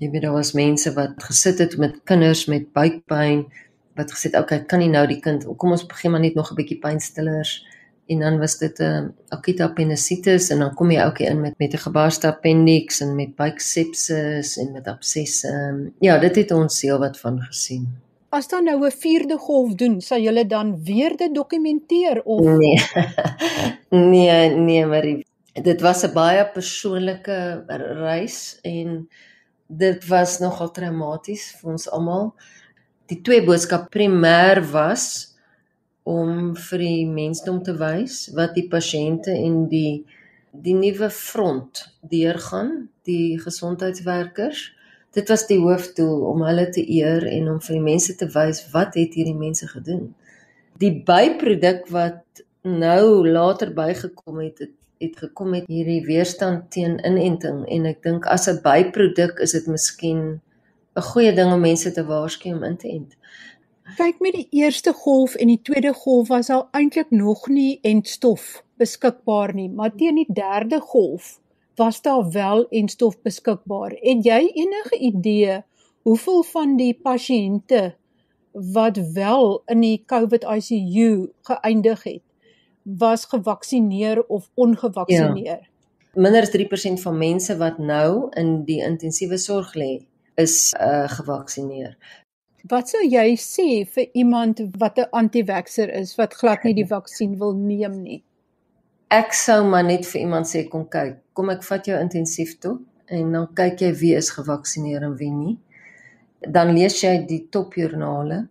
Jy 0.00 0.10
weet 0.12 0.24
daar 0.24 0.36
was 0.36 0.54
mense 0.56 0.92
wat 0.96 1.22
gesit 1.28 1.58
het 1.58 1.76
met 1.80 2.00
kinders 2.08 2.46
met 2.52 2.72
buikpyn 2.72 3.46
wat 3.96 4.12
gesê 4.12 4.30
het 4.30 4.40
okay 4.40 4.60
kan 4.68 4.82
nie 4.82 4.92
nou 4.92 5.06
die 5.08 5.20
kind 5.24 5.46
kom 5.60 5.72
ons 5.76 5.86
begin 5.88 6.12
maar 6.12 6.24
net 6.24 6.36
nog 6.36 6.50
'n 6.52 6.58
bietjie 6.58 6.80
pynstillers 6.80 7.64
en 8.06 8.18
dan 8.20 8.38
was 8.38 8.58
dit 8.58 8.78
'n 8.78 8.82
uh, 8.82 9.08
akute 9.28 9.62
appendisitis 9.62 10.50
en 10.50 10.58
dan 10.58 10.74
kom 10.74 10.90
jy 10.90 11.04
ook 11.04 11.18
in 11.18 11.40
met 11.40 11.58
met 11.58 11.72
'n 11.72 11.84
gebarste 11.88 12.26
appendix 12.26 13.00
en 13.00 13.14
met 13.14 13.34
buiksepsis 13.36 14.56
en 14.58 14.72
met 14.72 14.86
absesse. 14.86 15.48
Um, 15.48 15.94
ja, 16.00 16.18
dit 16.18 16.36
het 16.36 16.50
ons 16.50 16.82
heel 16.82 16.98
wat 16.98 17.18
van 17.18 17.40
gesien. 17.40 18.05
As 18.30 18.48
dan 18.48 18.64
nou 18.64 18.84
'n 18.84 18.90
vierde 18.90 19.38
golf 19.38 19.74
doen, 19.74 20.00
sal 20.00 20.20
julle 20.20 20.46
dan 20.46 20.84
weer 20.84 21.16
dit 21.16 21.34
dokumenteer 21.34 22.22
of 22.24 22.40
Nee. 22.40 22.78
nee, 24.12 24.50
nee, 24.50 24.86
maar 24.86 25.06
dit 25.52 25.80
was 25.80 26.02
'n 26.04 26.12
baie 26.12 26.46
persoonlike 26.52 27.64
reis 28.02 28.58
en 28.62 29.08
dit 29.66 30.06
was 30.06 30.38
nogal 30.38 30.70
traumaties 30.70 31.56
vir 31.60 31.70
ons 31.70 31.90
almal. 31.90 32.34
Die 33.06 33.20
twee 33.22 33.44
boodskap 33.44 33.90
primêr 33.90 34.62
was 34.70 35.34
om 36.02 36.56
vir 36.56 36.78
die 36.78 37.06
mensdom 37.06 37.62
te 37.62 37.74
wys 37.78 38.30
wat 38.34 38.54
die 38.54 38.68
pasiënte 38.68 39.30
en 39.30 39.68
die 39.68 40.04
die 40.56 40.74
nuwe 40.74 41.10
front 41.10 41.82
deurgaan, 42.00 42.88
die 43.04 43.38
gesondheidswerkers. 43.40 44.72
Dit 45.16 45.30
was 45.32 45.46
die 45.48 45.58
hoofdoel 45.58 46.24
om 46.28 46.42
hulle 46.44 46.68
te 46.68 46.82
eer 46.84 47.24
en 47.26 47.48
om 47.54 47.60
vir 47.64 47.78
die 47.78 47.84
mense 47.84 48.14
te 48.20 48.28
wys 48.34 48.62
wat 48.74 48.98
het 49.00 49.14
hierdie 49.16 49.36
mense 49.36 49.68
gedoen. 49.70 50.10
Die 50.82 50.92
byproduk 51.08 51.86
wat 51.94 52.42
nou 52.66 53.24
later 53.24 53.72
bygekom 53.72 54.42
het, 54.44 54.58
het 54.58 54.74
het 54.98 55.16
gekom 55.20 55.50
met 55.52 55.66
hierdie 55.68 56.02
weerstand 56.06 56.70
teen 56.72 56.96
inenting 57.04 57.64
en 57.68 57.88
ek 57.90 58.02
dink 58.04 58.26
as 58.32 58.48
'n 58.48 58.62
byproduk 58.64 59.40
is 59.44 59.52
dit 59.52 59.66
miskien 59.66 60.40
'n 60.96 61.08
goeie 61.12 61.32
ding 61.36 61.52
om 61.52 61.60
mense 61.60 61.92
te 61.92 62.04
waarsku 62.04 62.52
om 62.52 62.64
in 62.64 62.76
te 62.76 62.88
ent. 62.88 63.16
Kyk 63.96 64.20
met 64.20 64.32
die 64.32 64.48
eerste 64.50 64.92
golf 64.92 65.34
en 65.34 65.46
die 65.46 65.60
tweede 65.62 65.92
golf 65.92 66.28
was 66.28 66.50
al 66.50 66.68
eintlik 66.72 67.10
nog 67.10 67.48
nie 67.48 67.78
entstof 67.82 68.64
beskikbaar 68.76 69.54
nie, 69.54 69.68
maar 69.68 69.94
teen 69.94 70.14
die 70.14 70.32
derde 70.32 70.80
golf 70.80 71.40
was 71.76 72.02
daar 72.02 72.30
wel 72.30 72.68
entstof 72.68 73.20
beskikbaar. 73.22 73.90
Het 74.00 74.24
jy 74.24 74.40
enige 74.54 74.98
idee 74.98 75.62
hoeveel 76.02 76.42
van 76.42 76.76
die 76.76 76.94
pasiënte 77.02 77.94
wat 78.52 78.96
wel 79.12 79.62
in 79.66 79.80
die 79.80 80.02
COVID 80.06 80.44
ICU 80.44 81.32
geëindig 81.48 82.02
het, 82.02 82.22
was 82.82 83.24
gevaksinereer 83.24 84.24
of 84.26 84.50
ongevaksinereer? 84.54 85.60
Ja. 85.62 85.74
Minder 86.14 86.42
as 86.42 86.52
3% 86.56 87.02
van 87.02 87.18
mense 87.18 87.56
wat 87.56 87.78
nou 87.78 88.28
in 88.30 88.62
die 88.64 88.80
intensiewe 88.80 89.36
sorg 89.36 89.74
lê, 89.74 90.06
is 90.40 90.72
uh, 90.80 91.04
gevaksinereer. 91.12 91.96
Wat 92.66 92.88
sou 92.90 93.02
jy 93.04 93.36
sê 93.38 93.84
vir 93.84 94.08
iemand 94.12 94.62
wat 94.80 94.98
'n 94.98 95.10
anti-vaxer 95.10 95.92
is 96.00 96.16
wat 96.16 96.34
glad 96.34 96.64
nie 96.64 96.74
die 96.74 96.88
vaksin 96.94 97.36
wil 97.38 97.52
neem 97.54 98.00
nie? 98.02 98.22
Ek 99.12 99.34
sou 99.38 99.60
maar 99.70 99.84
net 99.86 100.06
vir 100.08 100.24
iemand 100.24 100.48
sê 100.50 100.64
kom 100.66 100.88
kyk, 100.90 101.20
kom 101.32 101.50
ek 101.52 101.62
vat 101.62 101.86
jou 101.86 101.98
intensief 102.00 102.56
toe 102.58 102.80
en 103.06 103.30
dan 103.32 103.46
kyk 103.54 103.84
jy 103.84 103.92
wie 104.00 104.16
is 104.18 104.32
gevaksinereer 104.34 105.04
en 105.06 105.14
wie 105.20 105.30
nie. 105.30 105.54
Dan 106.42 106.74
lees 106.74 106.98
jy 107.04 107.20
die 107.28 107.44
topjoernale. 107.54 108.46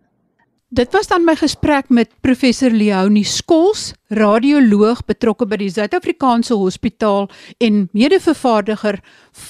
Dit 0.72 0.96
was 0.96 1.06
dan 1.06 1.22
my 1.28 1.36
gesprek 1.38 1.92
met 1.94 2.10
professor 2.24 2.72
Leonie 2.72 3.26
Skols, 3.28 3.92
radioloog 4.10 5.04
betrokke 5.06 5.46
by 5.46 5.60
die 5.60 5.70
Suid-Afrikaanse 5.70 6.56
Hospitaal 6.58 7.28
en 7.62 7.84
mede-vervaardiger 7.92 8.98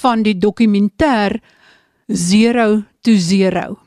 van 0.03 0.27
die 0.27 0.35
dokumentêr 0.37 1.39
Zero 2.13 2.83
to 3.07 3.15
Zero. 3.15 3.79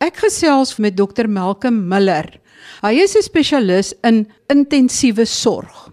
Ek 0.00 0.24
gesels 0.24 0.78
met 0.80 0.96
Dr 0.96 1.28
Malcolm 1.28 1.84
Miller. 1.88 2.40
Hy 2.82 2.96
is 2.96 3.14
'n 3.14 3.22
spesialis 3.22 3.94
in 4.02 4.26
intensiewe 4.48 5.24
sorg. 5.26 5.89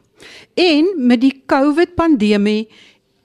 En 0.57 0.87
met 0.97 1.21
die 1.21 1.43
COVID 1.45 1.93
pandemie 1.95 2.65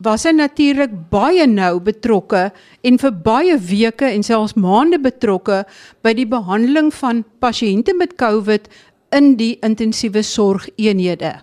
was 0.04 0.26
hy 0.26 0.34
natuurlik 0.36 0.92
baie 1.12 1.46
nou 1.48 1.78
betrokke 1.80 2.50
en 2.84 2.98
vir 3.00 3.14
baie 3.24 3.54
weke 3.56 4.08
en 4.10 4.24
selfs 4.26 4.52
maande 4.58 4.98
betrokke 5.00 5.62
by 6.04 6.12
die 6.18 6.26
behandeling 6.28 6.90
van 6.92 7.22
pasiënte 7.40 7.94
met 7.96 8.18
COVID 8.20 8.68
in 9.16 9.36
die 9.40 9.54
intensiewe 9.64 10.20
sorgeenhede. 10.26 11.38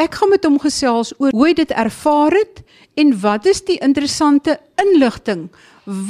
Ek 0.00 0.18
gaan 0.20 0.32
met 0.34 0.44
hom 0.44 0.58
gesels 0.60 1.14
oor 1.18 1.32
hoe 1.32 1.46
hy 1.46 1.54
dit 1.56 1.72
ervaar 1.72 2.36
het 2.36 2.60
en 3.00 3.14
wat 3.22 3.48
is 3.48 3.62
die 3.64 3.78
interessante 3.80 4.58
inligting 4.80 5.48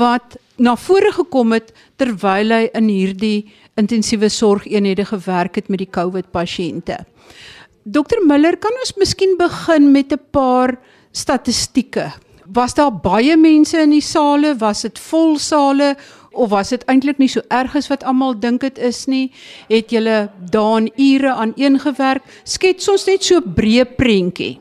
wat 0.00 0.34
na 0.58 0.74
vore 0.76 1.12
gekom 1.14 1.54
het 1.54 1.70
terwyl 2.00 2.50
hy 2.56 2.66
in 2.74 2.90
hierdie 2.90 3.50
intensiewe 3.78 4.28
sorgeenhede 4.28 5.06
gewerk 5.08 5.62
het 5.62 5.70
met 5.70 5.84
die 5.84 5.90
COVID 5.90 6.32
pasiënte. 6.34 6.98
Dokter 7.90 8.20
Miller, 8.22 8.54
kan 8.60 8.74
ons 8.84 8.92
miskien 9.00 9.32
begin 9.38 9.90
met 9.90 10.12
'n 10.12 10.22
paar 10.30 10.78
statistieke? 11.10 12.12
Was 12.46 12.74
daar 12.74 12.92
baie 12.92 13.36
mense 13.36 13.78
in 13.78 13.90
die 13.90 14.00
sale? 14.02 14.54
Was 14.58 14.82
dit 14.82 14.98
vol 14.98 15.38
sale 15.38 15.96
of 16.30 16.50
was 16.50 16.68
dit 16.68 16.84
eintlik 16.84 17.18
nie 17.18 17.28
so 17.28 17.40
erg 17.48 17.74
as 17.76 17.88
wat 17.88 18.04
almal 18.04 18.38
dink 18.38 18.60
dit 18.60 18.78
is 18.78 19.06
nie? 19.06 19.32
Het 19.68 19.90
julle 19.90 20.30
daan 20.50 20.88
ure 20.96 21.32
aan 21.32 21.52
een 21.56 21.80
gewerk? 21.80 22.22
Skets 22.44 22.88
ons 22.88 23.06
net 23.06 23.24
so 23.24 23.36
'n 23.36 23.54
breë 23.54 23.84
prentjie. 23.96 24.58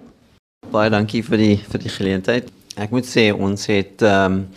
Baie 0.71 0.89
dankie 0.89 1.23
vir 1.23 1.37
die 1.37 1.57
vir 1.57 1.79
die 1.79 1.89
geleentheid. 1.89 2.49
Ek 2.77 2.91
moet 2.91 3.05
sê 3.05 3.31
ons 3.33 3.65
het 3.65 4.01
ehm 4.01 4.33
um, 4.33 4.47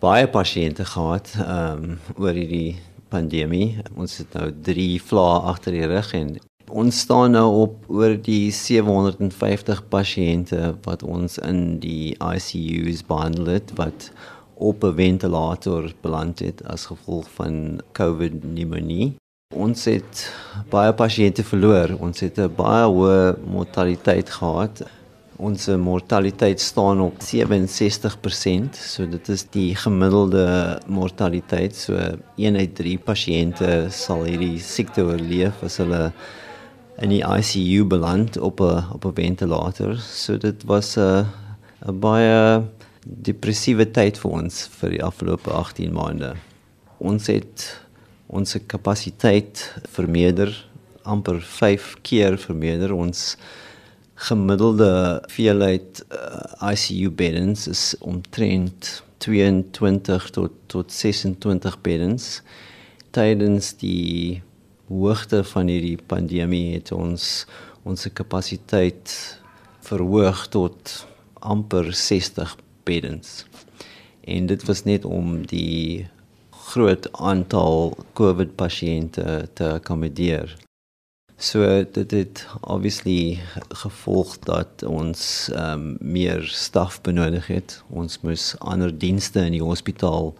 baie 0.00 0.26
pasiënte 0.26 0.84
gehad 0.84 1.28
ehm 1.38 1.84
um, 1.84 1.98
oor 2.16 2.32
hierdie 2.32 2.76
pandemie. 3.08 3.78
Ons 3.96 4.18
het 4.18 4.34
nou 4.34 4.52
3 4.62 5.00
vlae 5.00 5.40
agter 5.40 5.72
die 5.72 5.86
rug 5.86 6.12
en 6.14 6.38
ons 6.74 7.00
staan 7.04 7.36
nou 7.36 7.46
op 7.62 7.74
oor 7.86 8.16
die 8.18 8.50
750 8.50 9.84
pasiënte 9.92 10.72
wat 10.82 11.04
ons 11.06 11.38
in 11.46 11.78
die 11.82 12.16
ICU's 12.18 13.04
behandel 13.06 13.52
het 13.54 13.70
wat 13.78 14.10
op 14.58 14.82
'n 14.84 14.96
ventilator 14.96 15.92
beland 16.02 16.38
het 16.38 16.64
as 16.66 16.86
gevolg 16.86 17.30
van 17.38 17.80
COVID 17.92 18.40
pneumonie. 18.40 19.14
Ons 19.54 19.84
het 19.84 20.34
baie 20.70 20.92
pasiënte 20.92 21.44
verloor. 21.44 21.96
Ons 22.00 22.20
het 22.20 22.38
'n 22.38 22.54
baie 22.56 22.86
hoë 22.90 23.36
mortaliteit 23.46 24.30
gehad. 24.30 24.82
Ons 25.36 25.66
mortaliteit 25.66 26.60
staan 26.60 27.00
op 27.00 27.14
67%, 27.18 28.76
so 28.76 29.06
dit 29.06 29.28
is 29.28 29.44
die 29.50 29.74
gemiddelde 29.76 30.80
mortaliteit. 30.86 31.76
So 31.76 31.94
1 32.36 32.56
uit 32.56 32.74
3 32.74 32.98
pasiënte 32.98 33.86
sal 33.90 34.24
hierdie 34.24 34.58
siekte 34.58 35.02
oorleef 35.02 35.62
as 35.62 35.76
hulle 35.76 36.12
in 36.96 37.10
die 37.10 37.22
ICU 37.22 37.84
beland 37.86 38.38
op 38.38 38.60
'n 38.60 38.84
op 38.92 39.04
'n 39.04 39.14
ventilator. 39.14 39.96
So 39.96 40.36
dit 40.36 40.64
was 40.64 40.96
'n 40.96 41.26
'n 41.86 41.98
baie 41.98 42.62
depressiewe 43.06 43.90
tyd 43.90 44.18
vir 44.18 44.30
ons 44.30 44.68
vir 44.80 44.90
die 44.90 45.02
afgelope 45.02 45.50
18 45.50 45.92
maande. 45.92 46.34
Ons 46.98 47.26
het 47.26 47.80
ons 48.26 48.56
kapasiteit 48.66 49.74
vermeerder 49.88 50.66
amper 51.02 51.40
5 51.40 51.96
keer 52.02 52.38
vermeerder 52.38 52.92
ons 52.92 53.36
gemiddelde 54.14 55.22
veelheid 55.28 56.04
uh, 56.12 56.72
ICU 56.72 57.10
beddens 57.10 57.68
is 57.68 57.94
omtrent 58.00 59.02
22 59.18 60.30
tot 60.30 60.52
tot 60.66 60.92
26 60.92 61.80
beddens 61.80 62.42
tydens 63.10 63.74
die 63.76 64.42
hoogte 64.88 65.42
van 65.52 65.70
hierdie 65.72 65.98
pandemie 66.12 66.74
het 66.74 66.92
ons 66.92 67.46
ons 67.84 68.06
kapasiteit 68.16 69.12
verhoog 69.84 70.46
tot 70.48 70.94
amper 71.40 71.92
60 71.92 72.56
beddens 72.88 73.44
en 74.24 74.46
dit 74.48 74.68
was 74.68 74.84
net 74.88 75.04
om 75.04 75.40
die 75.48 76.06
groot 76.70 77.10
aantal 77.12 77.92
COVID 78.16 78.54
pasiënte 78.56 79.48
te 79.54 79.72
akkommodeer 79.78 80.56
So 81.36 81.84
dit 81.92 82.10
het 82.10 82.46
obviously 82.60 83.42
gevolg 83.68 84.38
dat 84.46 84.82
ons 84.86 85.50
um, 85.52 85.96
meer 86.00 86.46
staf 86.46 87.00
benodig 87.02 87.46
het. 87.46 87.82
Ons 87.90 88.20
moes 88.22 88.54
ander 88.58 88.98
dienste 88.98 89.42
in 89.42 89.56
die 89.56 89.62
hospitaal 89.62 90.30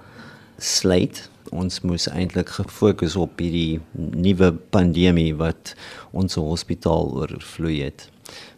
sluit. 0.56 1.28
Ons 1.52 1.80
moes 1.80 2.08
eintlik 2.08 2.48
gefokus 2.48 3.16
op 3.16 3.38
hierdie 3.38 3.80
nuwe 3.92 4.52
pandemie 4.70 5.34
wat 5.36 5.74
ons 6.12 6.34
hospitaal 6.34 7.10
oorvloei 7.12 7.82
het. 7.82 8.08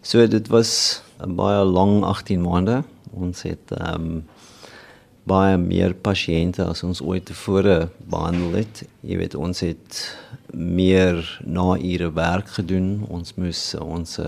So 0.02 0.26
dit 0.26 0.48
was 0.48 1.02
'n 1.20 1.34
baie 1.34 1.64
lang 1.64 2.04
18 2.04 2.40
maande. 2.40 2.84
Ons 3.12 3.42
het 3.42 3.70
ehm 3.70 3.94
um, 3.94 4.24
baie 5.26 5.56
meer 5.58 5.94
pasiënte 5.94 6.64
as 6.64 6.82
ons 6.86 7.02
ooit 7.02 7.24
tevore 7.26 7.88
behandel 7.98 8.52
het. 8.62 8.84
Jy 9.00 9.16
weet 9.16 9.34
ons 9.34 9.60
het 9.60 10.18
meer 10.54 11.18
na 11.44 11.74
ure 11.74 12.12
werk 12.12 12.48
gedoen. 12.48 13.06
Ons 13.10 13.34
moes 13.34 13.74
ons 13.80 14.18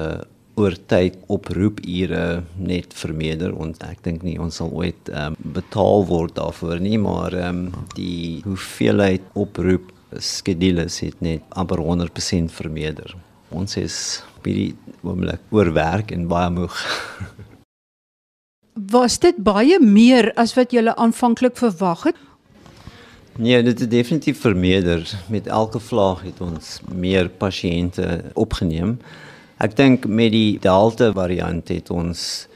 oortyd 0.58 1.18
oproep 1.32 1.80
ure 1.86 2.42
net 2.58 2.94
vermeerder 2.98 3.54
en 3.54 3.74
ek 3.86 4.02
dink 4.04 4.24
nie 4.26 4.38
ons 4.42 4.58
sal 4.60 4.72
ooit 4.74 5.10
um, 5.14 5.36
betaal 5.54 6.04
word 6.08 6.36
daarvoor 6.38 6.82
nie, 6.82 6.98
maar 6.98 7.34
um, 7.38 7.68
die 7.94 8.42
hoeveelheid 8.46 9.24
oproep 9.38 9.92
skedules 10.24 11.00
het 11.04 11.20
net 11.24 11.44
amper 11.58 11.82
100% 11.84 12.52
vermeerder. 12.54 13.14
Ons 13.54 13.76
is 13.80 13.98
baie 14.44 14.72
oomblik 15.02 15.40
oorwerk 15.54 16.12
en 16.14 16.28
baie 16.28 16.50
moeg. 16.52 16.78
Was 18.92 19.18
dit 19.18 19.36
baie 19.42 19.80
meer 19.82 20.30
as 20.38 20.54
wat 20.54 20.72
jy 20.72 20.84
aanvanklik 20.94 21.56
verwag 21.58 22.04
het? 22.12 22.18
Nee, 23.38 23.62
dit 23.62 23.80
het 23.80 23.90
definitief 23.90 24.40
vermeerder. 24.40 25.02
Met 25.26 25.46
elke 25.46 25.78
vlaag 25.78 26.22
het 26.22 26.40
ons 26.40 26.78
meer 26.94 27.28
pasiënte 27.28 28.22
opgeneem. 28.34 28.98
Ek 29.58 29.74
dink 29.76 30.06
met 30.06 30.32
die 30.32 30.58
Delta 30.62 31.10
variant 31.14 31.68
het 31.72 31.90
ons 31.90 32.46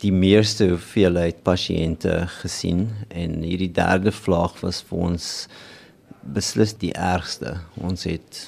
die 0.00 0.12
meeste 0.12 0.70
hoeveelheid 0.70 1.42
pasiënte 1.44 2.14
gesien 2.38 2.86
en 3.12 3.42
hierdie 3.44 3.72
derde 3.76 4.12
vlaag 4.12 4.56
was 4.64 4.80
vir 4.88 5.02
ons 5.10 5.26
beslis 6.20 6.72
die 6.80 6.94
ergste. 6.96 7.58
Ons 7.76 8.06
het 8.08 8.46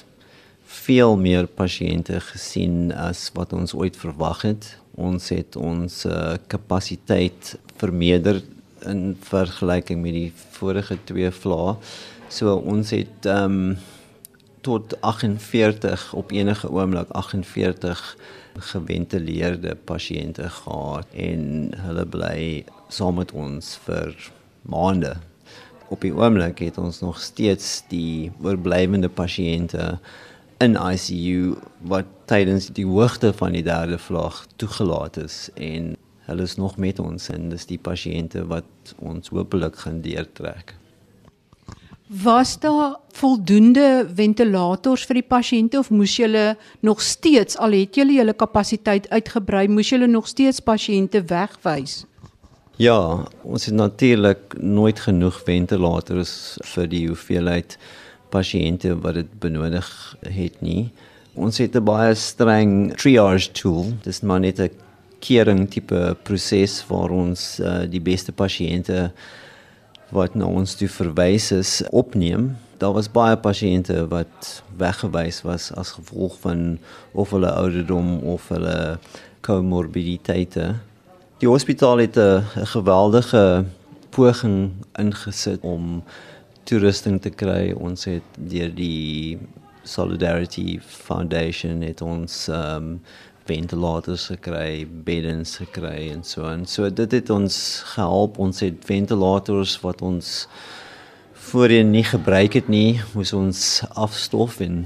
veel 0.65 1.13
meer 1.21 1.45
pasiënte 1.45 2.17
gesien 2.31 2.89
as 2.97 3.27
wat 3.37 3.53
ons 3.53 3.75
ooit 3.77 3.97
verwag 3.97 4.41
het 4.49 4.73
ons 4.95 5.29
het 5.33 5.55
ons 5.57 6.03
uh, 6.05 6.35
kapasiteit 6.47 7.55
vermeerder 7.81 8.41
in 8.89 9.13
vergelyking 9.25 10.01
met 10.03 10.13
die 10.13 10.29
vorige 10.57 10.97
twee 11.07 11.31
vlae. 11.33 11.77
So 12.29 12.57
ons 12.57 12.93
het 12.95 13.29
ehm 13.29 13.59
um, 13.73 13.75
tot 14.63 14.95
48 15.01 16.13
op 16.13 16.31
enige 16.31 16.69
oomblik 16.71 17.09
48 17.09 18.01
geventileerde 18.71 19.75
pasiënte 19.75 20.49
gehad 20.49 21.07
en 21.15 21.73
hulle 21.85 22.05
bly 22.05 22.41
saam 22.87 23.19
met 23.19 23.31
ons 23.31 23.75
vir 23.85 24.13
maande. 24.61 25.15
Op 25.91 26.05
die 26.05 26.13
oomblik 26.15 26.61
het 26.63 26.77
ons 26.79 27.01
nog 27.03 27.19
steeds 27.21 27.81
die 27.91 28.31
oorblywende 28.41 29.09
pasiënte 29.09 29.97
in 30.63 30.77
ICU 30.79 31.57
wat 31.91 32.07
tydens 32.31 32.69
die 32.77 32.87
hoogte 32.87 33.33
van 33.35 33.57
die 33.57 33.65
derde 33.65 33.99
vlaag 33.99 34.45
toegelaat 34.55 35.19
is 35.25 35.49
en 35.59 35.95
hulle 36.29 36.47
is 36.47 36.55
nog 36.55 36.77
met 36.79 37.01
ons 37.03 37.27
en 37.33 37.49
dis 37.51 37.67
die 37.67 37.81
pasiënte 37.89 38.45
wat 38.47 38.95
ons 39.03 39.33
hopelik 39.35 39.75
gaan 39.83 39.99
deurtrek. 40.05 40.75
Was 42.21 42.59
daar 42.59 42.99
voldoende 43.17 44.05
ventilators 44.13 45.05
vir 45.09 45.17
die 45.17 45.25
pasiënte 45.25 45.79
of 45.79 45.87
moes 45.89 46.13
julle 46.19 46.57
nog 46.85 47.01
steeds 47.01 47.57
al 47.57 47.73
het 47.73 47.97
julle 47.97 48.13
julle 48.19 48.35
kapasiteit 48.37 49.07
uitgebrei, 49.09 49.63
moes 49.67 49.89
julle 49.89 50.05
nog 50.07 50.27
steeds 50.29 50.61
pasiënte 50.61 51.23
wegwys? 51.31 52.03
Ja, 52.77 53.25
ons 53.41 53.65
het 53.65 53.73
natuurlik 53.73 54.53
nooit 54.61 54.99
genoeg 54.99 55.39
ventilators 55.47 56.59
vir 56.75 56.89
die 56.91 57.07
hoeveelheid 57.07 57.79
pasiënte 58.29 58.93
wat 59.01 59.17
dit 59.17 59.33
benodig 59.41 59.89
het 60.21 60.61
nie. 60.61 60.91
Ons 61.33 61.57
het 61.57 61.75
'n 61.75 61.83
baie 61.83 62.13
streng 62.13 62.93
triage 62.93 63.51
tool. 63.51 63.93
Dis 64.03 64.21
maar 64.21 64.39
net 64.39 64.59
'n 64.59 64.69
kering 65.19 65.69
tipe 65.69 66.17
proses 66.23 66.85
waar 66.87 67.09
ons 67.09 67.59
uh, 67.59 67.89
die 67.89 68.01
beste 68.01 68.31
pasiënte 68.31 69.11
wat 70.13 70.35
na 70.37 70.45
ons 70.45 70.75
toe 70.77 70.87
verwys 70.89 71.51
is 71.51 71.81
opneem. 71.89 72.53
Daar 72.77 72.93
was 72.93 73.09
baie 73.11 73.37
pasiënte 73.37 74.05
wat 74.11 74.63
weggewys 74.77 75.41
was 75.45 75.71
as 75.79 75.95
gevolg 75.97 76.37
van 76.43 76.77
of 77.11 77.33
hulle 77.33 77.51
ouderdom 77.51 78.19
of 78.35 78.47
hulle 78.53 78.97
komorbiditeite. 79.45 80.75
Die 81.41 81.49
hospitaal 81.49 81.97
het 81.97 82.17
'n 82.17 82.43
geweldige 82.75 83.65
poging 84.09 84.71
ingesit 84.99 85.61
om 85.61 86.03
toerusting 86.63 87.21
te 87.21 87.29
kry. 87.29 87.71
Ons 87.71 88.05
het 88.05 88.23
deur 88.37 88.71
die 88.75 89.37
Solidarity 89.83 90.79
Foundation 90.79 91.81
het 91.81 92.01
ons 92.01 92.47
um 92.47 93.01
ventilators 93.45 94.27
gekry, 94.31 94.87
beddens 94.87 95.57
gekry 95.61 96.09
en 96.13 96.23
so 96.23 96.47
en 96.47 96.65
so 96.69 96.89
dit 96.89 97.11
het 97.11 97.29
ons 97.33 97.55
gehelp. 97.93 98.39
Ons 98.39 98.63
het 98.63 98.83
ventilators 98.87 99.77
wat 99.83 100.01
ons 100.01 100.33
voorheen 101.49 101.91
nie 101.91 102.05
gebruik 102.07 102.55
het 102.59 102.69
nie, 102.71 103.01
moes 103.13 103.33
ons 103.35 103.83
afstof 103.99 104.59
en 104.63 104.85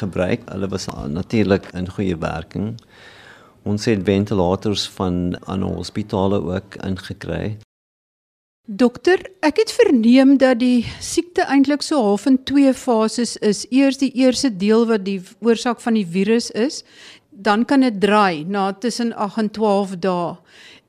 gebruik. 0.00 0.44
Hulle 0.50 0.68
was 0.68 0.88
natuurlik 1.08 1.70
in 1.74 1.88
goeie 1.90 2.16
werking. 2.20 2.74
Ons 3.66 3.88
het 3.90 4.04
ventilators 4.04 4.88
van 4.98 5.38
ander 5.44 5.74
hospitale 5.74 6.42
ook 6.42 6.76
ingekry. 6.86 7.56
Dokter, 8.66 9.20
ek 9.46 9.60
het 9.62 9.70
verneem 9.70 10.32
dat 10.42 10.58
die 10.58 10.82
siekte 10.98 11.44
eintlik 11.46 11.84
so 11.86 12.00
half 12.02 12.24
in 12.26 12.40
twee 12.50 12.72
fases 12.74 13.36
is. 13.36 13.62
Eers 13.70 14.00
die 14.02 14.10
eerste 14.18 14.50
deel 14.50 14.88
wat 14.90 15.04
die 15.06 15.20
oorsaak 15.38 15.78
van 15.84 15.94
die 15.94 16.06
virus 16.06 16.50
is, 16.50 16.80
dan 17.36 17.64
kan 17.64 17.80
dit 17.80 18.00
draai 18.00 18.44
na 18.48 18.72
tussen 18.72 19.12
8 19.12 19.38
en 19.38 19.50
12 19.50 19.96
dae. 20.00 20.34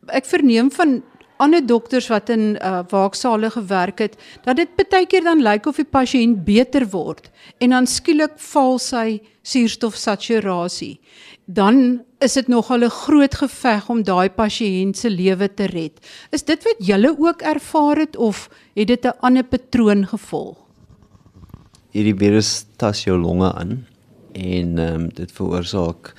Ek 0.08 0.26
verneem 0.26 0.72
van 0.72 1.02
ander 1.38 1.62
dokters 1.66 2.08
wat 2.10 2.30
in 2.34 2.56
uh, 2.56 2.82
waaksale 2.90 3.50
gewerk 3.54 4.00
het, 4.00 4.16
dat 4.46 4.58
dit 4.58 4.70
baie 4.76 5.06
keer 5.06 5.24
dan 5.24 5.44
lyk 5.46 5.68
of 5.70 5.78
die 5.78 5.86
pasiënt 5.86 6.46
beter 6.46 6.88
word 6.90 7.30
en 7.62 7.76
dan 7.76 7.86
skielik 7.86 8.40
val 8.42 8.80
sy 8.82 9.20
suurstofsaturasie 9.46 10.98
dan 11.48 12.04
is 12.20 12.34
dit 12.34 12.48
nogal 12.48 12.84
'n 12.84 12.90
groot 12.90 13.36
geveg 13.36 13.90
om 13.90 14.04
daai 14.04 14.30
pasiënt 14.30 14.98
se 14.98 15.10
lewe 15.10 15.54
te 15.54 15.66
red. 15.66 15.94
Is 16.32 16.44
dit 16.44 16.64
wat 16.64 16.76
julle 16.80 17.16
ook 17.18 17.42
ervaar 17.42 17.98
het 17.98 18.16
of 18.18 18.50
het 18.76 18.88
dit 18.88 19.06
'n 19.06 19.20
ander 19.20 19.44
patroon 19.44 20.08
gevolg? 20.08 20.58
Hierdie 21.92 22.16
virus 22.16 22.66
tas 22.76 23.04
jou 23.04 23.18
longe 23.18 23.54
aan 23.54 23.88
en 24.38 24.78
um, 24.84 25.08
dit 25.18 25.32
veroorsaak 25.34 26.14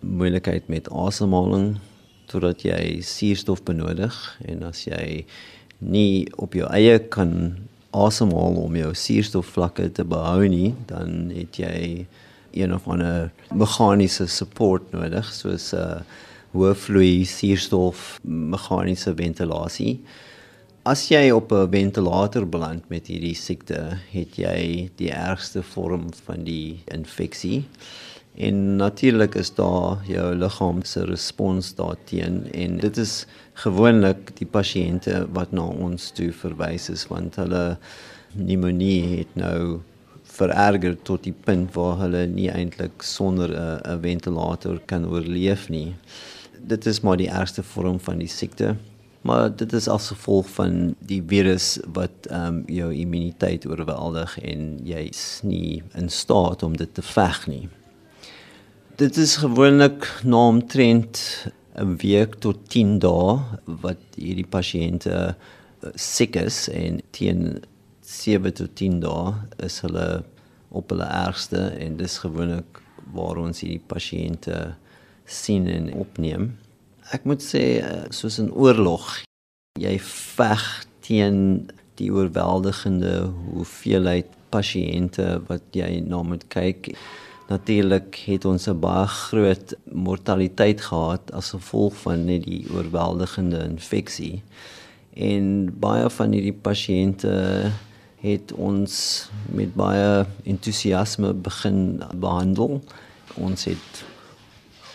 moeilikheid 0.00 0.68
met 0.68 0.90
asemhaling 0.90 1.76
totdat 2.30 2.64
jy 2.64 3.00
suurstof 3.04 3.62
benodig 3.66 4.16
en 4.48 4.64
as 4.68 4.84
jy 4.86 5.24
nie 5.82 6.28
op 6.40 6.54
jou 6.56 6.68
eie 6.70 6.98
kan 7.12 7.32
asemhaal 7.92 8.56
om 8.62 8.76
jou 8.76 8.92
suurstofvlakke 8.96 9.90
te 9.92 10.04
behou 10.08 10.46
nie, 10.48 10.72
dan 10.88 11.28
het 11.34 11.58
jy 11.60 12.06
een 12.52 12.74
of 12.74 12.86
ander 12.88 13.30
meganiese 13.52 14.28
support 14.28 14.92
nodig 14.92 15.28
soos 15.32 15.72
'n 15.72 15.80
uh, 15.80 16.00
hoë 16.52 16.74
vloei 16.76 17.24
suurstof 17.24 18.20
meganiese 18.24 19.14
ventilasie. 19.16 20.00
As 20.82 21.04
jy 21.06 21.30
op 21.30 21.52
'n 21.52 21.70
ventilator 21.70 22.42
beland 22.44 22.88
met 22.88 23.06
hierdie 23.06 23.36
siekte, 23.38 24.02
het 24.10 24.34
jy 24.34 24.90
die 24.98 25.12
ergste 25.14 25.62
vorm 25.62 26.08
van 26.26 26.42
die 26.42 26.82
infeksie. 26.90 27.68
En 28.34 28.76
natuurlik 28.76 29.34
is 29.34 29.54
daar 29.54 30.02
jou 30.06 30.34
liggaam 30.34 30.82
se 30.82 31.04
respons 31.04 31.74
daarteen 31.74 32.50
en 32.52 32.76
dit 32.78 32.96
is 32.96 33.26
gewoonlik 33.54 34.36
die 34.36 34.46
pasiënte 34.46 35.28
wat 35.32 35.52
na 35.52 35.62
ons 35.62 36.10
toe 36.10 36.32
verwys 36.32 36.90
is 36.90 37.06
want 37.06 37.36
hulle 37.36 37.78
pneumonie 38.34 39.18
het 39.18 39.34
nou 39.36 39.80
vererger 40.24 40.96
tot 41.02 41.22
die 41.22 41.36
punt 41.44 41.74
waar 41.74 41.98
hulle 41.98 42.26
nie 42.26 42.50
eintlik 42.50 43.02
sonder 43.02 43.54
'n 43.54 44.00
ventilator 44.02 44.80
kan 44.86 45.06
oorleef 45.06 45.68
nie. 45.68 45.94
Dit 46.58 46.86
is 46.86 47.00
maar 47.02 47.16
die 47.16 47.30
ergste 47.30 47.62
vorm 47.62 48.00
van 48.00 48.18
die 48.18 48.28
siekte. 48.28 48.76
Maar 49.22 49.56
dit 49.56 49.72
is 49.72 49.88
as 49.88 50.08
gevolg 50.10 50.48
van 50.56 50.94
die 50.98 51.22
virus 51.26 51.76
wat 51.94 52.26
ehm 52.30 52.46
um, 52.46 52.62
jou 52.66 52.90
immuniteit 52.94 53.66
oorweldig 53.66 54.38
en 54.42 54.80
jy 54.86 55.06
is 55.10 55.40
nie 55.46 55.82
in 55.94 56.10
staat 56.10 56.62
om 56.62 56.76
dit 56.76 56.94
te 56.94 57.02
veg 57.02 57.46
nie. 57.46 57.68
Dit 58.96 59.16
is 59.16 59.36
gewoonlik 59.36 60.08
na 60.24 60.46
omtrent 60.48 61.22
'n 61.74 61.96
week 61.96 62.34
tot 62.34 62.58
10 62.68 62.98
dae 62.98 63.38
wat 63.64 64.02
hierdie 64.16 64.48
pasiënte 64.48 65.14
uh, 65.14 65.90
siek 65.94 66.36
is 66.36 66.68
en 66.68 67.00
teen 67.10 67.62
7 68.00 68.52
tot 68.52 68.76
10 68.76 69.00
dae 69.00 69.32
is 69.64 69.80
hulle 69.80 70.24
op 70.68 70.90
hulle 70.90 71.08
ergste 71.08 71.62
en 71.78 71.96
dis 71.96 72.18
gewoonlik 72.18 72.82
waar 73.12 73.36
ons 73.36 73.60
hierdie 73.60 73.86
pasiënte 73.86 74.74
sien 75.24 75.66
en 75.66 75.92
opneem. 75.94 76.52
Ek 77.12 77.26
moet 77.28 77.42
sê 77.44 77.84
soos 78.08 78.38
'n 78.40 78.48
oorlog, 78.56 79.04
jy 79.76 79.98
veg 80.00 80.62
teen 81.04 81.68
die 82.00 82.08
oorweldigende 82.08 83.28
hoeveelheid 83.52 84.30
pasiënte 84.52 85.42
wat 85.48 85.64
jy 85.76 86.00
na 86.00 86.22
moet 86.22 86.46
kyk. 86.48 86.94
Natuurlik 87.52 88.16
het 88.26 88.44
ons 88.44 88.68
'n 88.68 88.80
baie 88.80 89.06
groot 89.06 89.74
mortaliteit 89.84 90.80
gehad 90.80 91.32
as 91.32 91.52
gevolg 91.52 91.94
van 92.04 92.24
net 92.24 92.44
die 92.44 92.64
oorweldigende 92.74 93.60
infeksie. 93.68 94.42
En 95.12 95.68
baie 95.78 96.10
van 96.10 96.32
hierdie 96.32 96.60
pasiënte 96.68 97.32
het 98.22 98.52
ons 98.52 99.28
met 99.52 99.74
baie 99.74 100.24
entoesiasme 100.44 101.34
begin 101.34 102.02
behandel. 102.14 102.80
Ons 103.36 103.64
het 103.64 104.04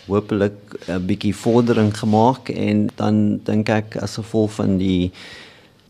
hopelik 0.07 0.57
'n 0.87 1.05
bietjie 1.07 1.35
vordering 1.35 1.91
gemaak 1.97 2.49
en 2.49 2.89
dan 2.95 3.39
dink 3.43 3.69
ek 3.69 3.97
as 4.01 4.15
gevolg 4.15 4.51
van 4.51 4.77
die 4.77 5.11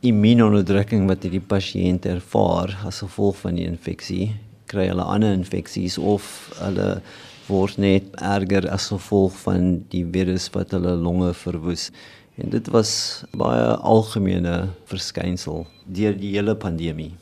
immuunonderdrukking 0.02 1.08
wat 1.08 1.24
hierdie 1.26 1.42
pasiënt 1.42 2.06
ervaar 2.06 2.78
as 2.86 3.02
gevolg 3.02 3.38
van 3.42 3.56
die 3.56 3.66
infeksie, 3.66 4.34
kry 4.66 4.88
hulle 4.92 5.04
ander 5.04 5.34
infeksies 5.34 5.98
of 5.98 6.52
hulle 6.60 7.02
word 7.48 7.78
net 7.78 8.04
erger 8.22 8.68
as 8.70 8.90
gevolg 8.92 9.36
van 9.46 9.84
die 9.94 10.04
virus 10.06 10.50
wat 10.54 10.72
hulle 10.76 10.96
longe 11.00 11.34
verwoes. 11.34 11.92
En 12.38 12.52
dit 12.54 12.68
was 12.70 13.24
baie 13.34 13.72
algemene 13.82 14.68
verskynsel 14.86 15.66
deur 15.86 16.14
die 16.18 16.36
hele 16.36 16.56
pandemie. 16.56 17.14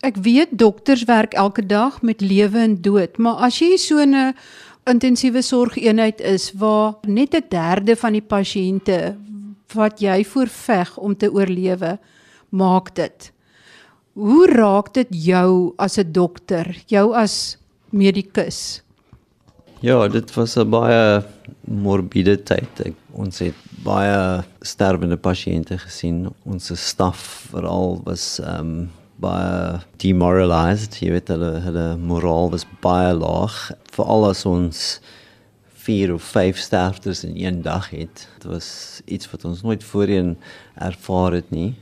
Ek 0.00 0.16
weet 0.24 0.56
dokters 0.56 1.04
werk 1.04 1.36
elke 1.36 1.62
dag 1.66 2.00
met 2.02 2.24
lewe 2.24 2.58
en 2.58 2.78
dood, 2.80 3.18
maar 3.20 3.44
as 3.44 3.60
jy 3.60 3.76
so 3.76 4.00
'n 4.00 4.32
intensiewe 4.90 5.42
sorgeenheid 5.42 6.20
is 6.20 6.52
waar 6.58 6.94
net 7.06 7.34
'n 7.34 7.48
derde 7.48 7.96
van 7.96 8.12
die 8.12 8.26
pasiënte 8.26 9.16
wat 9.74 10.00
jy 10.00 10.24
voorveg 10.24 10.96
om 10.98 11.16
te 11.16 11.30
oorlewe, 11.32 11.98
maak 12.48 12.94
dit. 12.94 13.32
Hoe 14.12 14.46
raak 14.50 14.94
dit 14.94 15.08
jou 15.10 15.72
as 15.76 15.98
'n 15.98 16.12
dokter, 16.12 16.76
jou 16.86 17.14
as 17.14 17.56
medikus? 17.90 18.82
Ja, 19.80 20.08
dit 20.08 20.34
was 20.34 20.56
'n 20.56 20.70
baie 20.70 21.24
morbiede 21.64 22.42
tyd. 22.42 22.80
Ek, 22.84 22.94
ons 23.12 23.38
het 23.38 23.54
baie 23.84 24.44
sterwende 24.60 25.16
pasiënte 25.16 25.78
gesien. 25.78 26.28
Ons 26.44 26.70
staf 26.74 27.48
veral 27.50 28.00
was 28.04 28.40
ehm 28.40 28.58
um, 28.58 28.90
baie 29.20 29.80
demoralized. 30.02 30.98
Jy 31.00 31.14
weet 31.14 31.32
hulle 31.32 31.52
hulle 31.66 31.86
moraal 32.00 32.50
was 32.54 32.66
baie 32.84 33.12
laag. 33.16 33.56
Veral 33.94 34.28
as 34.30 34.44
ons 34.48 35.00
4 35.84 36.14
of 36.14 36.22
5 36.22 36.58
sterftes 36.58 37.24
in 37.24 37.36
een 37.36 37.62
dag 37.62 37.90
het. 37.90 38.26
Dit 38.38 38.48
was 38.50 38.68
iets 39.04 39.30
wat 39.30 39.44
ons 39.44 39.62
nooit 39.62 39.84
voorheen 39.84 40.36
ervaar 40.74 41.32
het 41.32 41.50
nie. 41.50 41.74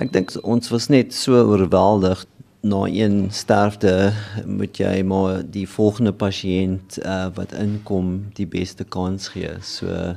Ek 0.00 0.12
dink 0.12 0.32
ons 0.42 0.72
was 0.74 0.88
net 0.90 1.14
so 1.14 1.38
oorweldig 1.38 2.24
na 2.64 2.86
een 2.88 3.28
sterfte 3.30 4.12
moet 4.46 4.78
jy 4.80 5.02
maar 5.04 5.42
die 5.44 5.66
volgende 5.68 6.14
pasiënt 6.16 6.96
uh, 7.04 7.28
wat 7.36 7.52
inkom 7.52 8.30
die 8.38 8.48
beste 8.48 8.84
kans 8.88 9.28
gee. 9.34 9.52
So 9.60 10.16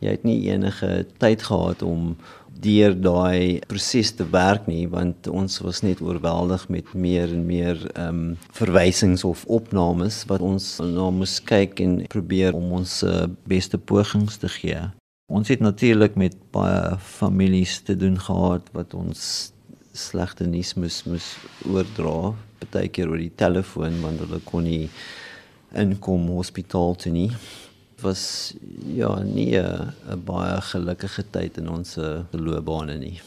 jy 0.00 0.16
het 0.16 0.24
nie 0.26 0.40
enige 0.48 1.04
tyd 1.20 1.44
gehad 1.46 1.84
om 1.84 2.16
deur 2.62 2.94
daai 2.94 3.60
proses 3.68 4.12
te 4.16 4.24
werk 4.30 4.68
nie 4.70 4.84
want 4.90 5.28
ons 5.30 5.58
was 5.64 5.82
net 5.82 6.02
oorweldig 6.04 6.68
met 6.72 6.92
meer 6.94 7.32
en 7.34 7.44
meer 7.46 7.80
ehm 7.92 8.08
um, 8.08 8.36
verwysings 8.56 9.24
of 9.28 9.44
opnames 9.58 10.22
wat 10.30 10.44
ons 10.46 10.68
nou 10.82 11.10
moes 11.14 11.38
kyk 11.48 11.80
en 11.84 11.96
probeer 12.12 12.54
om 12.58 12.76
ons 12.80 13.00
uh, 13.06 13.26
beste 13.48 13.78
pogings 13.78 14.38
te 14.42 14.50
gee. 14.52 14.78
Ons 15.32 15.48
het 15.48 15.64
natuurlik 15.64 16.16
met 16.20 16.36
baie 16.52 16.96
families 16.98 17.80
te 17.86 17.96
doen 17.96 18.18
gehad 18.20 18.68
wat 18.76 18.94
ons 18.94 19.52
slegte 19.92 20.46
nuus 20.46 20.74
moes 20.76 21.02
moes 21.08 21.28
oordra, 21.68 22.32
baie 22.72 22.88
keer 22.88 23.10
oor 23.10 23.20
die 23.20 23.34
telefoon 23.44 24.00
want 24.04 24.22
hulle 24.24 24.40
kon 24.46 24.64
nie 24.68 24.88
inkom 25.82 26.28
hospitaal 26.36 26.98
toe 27.00 27.12
nie 27.12 27.30
was 28.02 28.54
ja 28.96 29.14
nie 29.22 29.56
'n 29.56 30.22
baie 30.24 30.60
gelukkige 30.60 31.24
tyd 31.30 31.58
in 31.58 31.68
ons 31.68 31.96
loopbane 32.30 32.98
nie. 32.98 33.20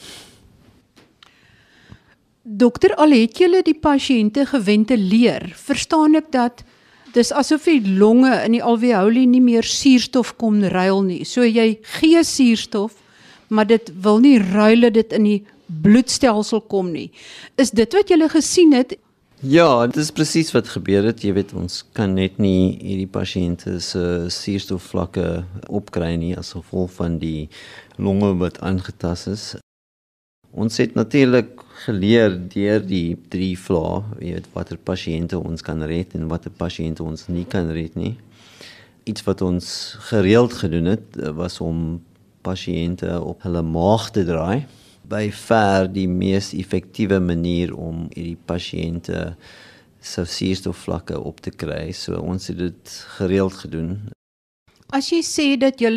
Dokter, 2.46 2.94
al 2.96 3.10
het 3.10 3.40
julle 3.42 3.64
die 3.66 3.74
pasiënte 3.74 4.46
geventileer, 4.46 5.48
verstaan 5.58 6.14
ek 6.16 6.28
dat 6.30 6.64
dis 7.16 7.32
asof 7.32 7.64
die 7.66 7.82
longe 7.98 8.30
in 8.44 8.52
die 8.52 8.62
alveoli 8.62 9.24
nie 9.26 9.42
meer 9.42 9.66
suurstof 9.66 10.36
kon 10.38 10.60
ruil 10.70 11.02
nie. 11.08 11.24
So 11.26 11.42
jy 11.42 11.80
gee 11.98 12.22
suurstof, 12.24 12.94
maar 13.50 13.66
dit 13.66 13.90
wil 14.02 14.22
nie 14.22 14.38
ruil 14.38 14.92
dit 14.94 15.14
in 15.18 15.24
die 15.24 15.40
bloedstelsel 15.66 16.62
kom 16.70 16.92
nie. 16.94 17.10
Is 17.58 17.74
dit 17.74 17.98
wat 17.98 18.14
julle 18.14 18.30
gesien 18.30 18.76
het 18.78 18.94
Ja, 19.46 19.86
dit 19.86 20.00
is 20.02 20.10
presies 20.16 20.48
wat 20.56 20.72
gebeur 20.74 21.06
het. 21.06 21.22
Jy 21.22 21.36
weet 21.36 21.52
ons 21.54 21.84
kan 21.94 22.16
net 22.18 22.40
nie 22.42 22.80
hierdie 22.80 23.10
pasiënte 23.12 23.76
se 23.84 24.02
suurstofvlakke 24.34 25.44
opkry 25.70 26.16
nie 26.18 26.32
as 26.40 26.56
gevolg 26.56 26.96
van 26.96 27.20
die 27.22 27.50
longe 28.02 28.32
wat 28.40 28.58
aangetast 28.66 29.30
is. 29.30 29.44
Ons 30.50 30.80
het 30.82 30.96
natuurlik 30.98 31.62
geleer 31.84 32.34
deur 32.56 32.82
die 32.88 33.20
drie 33.30 33.54
vlae, 33.60 34.00
jy 34.24 34.34
weet 34.40 34.50
watter 34.56 34.80
pasiënte 34.82 35.38
ons 35.38 35.62
kan 35.68 35.84
red 35.84 36.16
en 36.18 36.32
watter 36.32 36.56
pasiënte 36.64 37.06
ons 37.06 37.28
nie 37.30 37.46
kan 37.46 37.70
red 37.76 37.94
nie. 38.00 38.16
Iets 39.06 39.28
wat 39.28 39.44
ons 39.46 39.68
gereeld 40.08 40.58
gedoen 40.64 40.90
het 40.96 41.22
was 41.38 41.60
om 41.62 42.00
pasiënte 42.48 43.20
op 43.20 43.46
hulle 43.46 43.62
maag 43.62 44.10
te 44.16 44.26
draai 44.26 44.64
by 45.10 45.30
ver 45.32 45.88
die 45.92 46.08
mees 46.10 46.54
effektiewe 46.58 47.20
manier 47.22 47.74
om 47.76 48.06
hierdie 48.14 48.38
pasiënte 48.48 49.36
se 50.06 50.26
suurstofvlakke 50.26 51.18
op 51.20 51.42
te 51.42 51.52
kry. 51.52 51.90
So 51.94 52.20
ons 52.22 52.50
het 52.52 52.60
dit 52.62 52.94
gereeld 53.18 53.58
gedoen. 53.64 53.96
As 54.94 55.10
jy 55.10 55.22
sê 55.26 55.46
dat 55.60 55.82
jy 55.82 55.90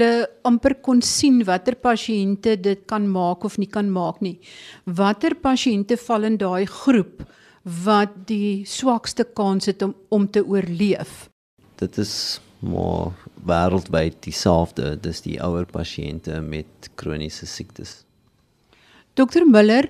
amper 0.49 0.79
kon 0.83 1.03
sien 1.05 1.43
watter 1.47 1.77
pasiënte 1.77 2.57
dit 2.57 2.87
kan 2.89 3.07
maak 3.07 3.45
of 3.45 3.59
nie 3.61 3.69
kan 3.69 3.91
maak 3.93 4.23
nie. 4.25 4.39
Watter 4.85 5.37
pasiënte 5.37 5.99
val 6.01 6.25
in 6.25 6.39
daai 6.41 6.67
groep 6.67 7.23
wat 7.85 8.15
die 8.27 8.65
swakste 8.65 9.27
kans 9.37 9.69
het 9.69 9.83
om 9.85 9.95
om 10.09 10.27
te 10.27 10.41
oorleef? 10.41 11.29
Dit 11.79 11.99
is 11.99 12.41
maar 12.61 13.13
wêreldwyd 13.47 14.17
dieselfde, 14.25 14.97
dis 14.97 15.21
die 15.23 15.39
ouer 15.43 15.69
pasiënte 15.71 16.41
met 16.43 16.91
kroniese 16.99 17.47
siektes. 17.47 18.08
Dokter 19.19 19.43
Miller, 19.43 19.89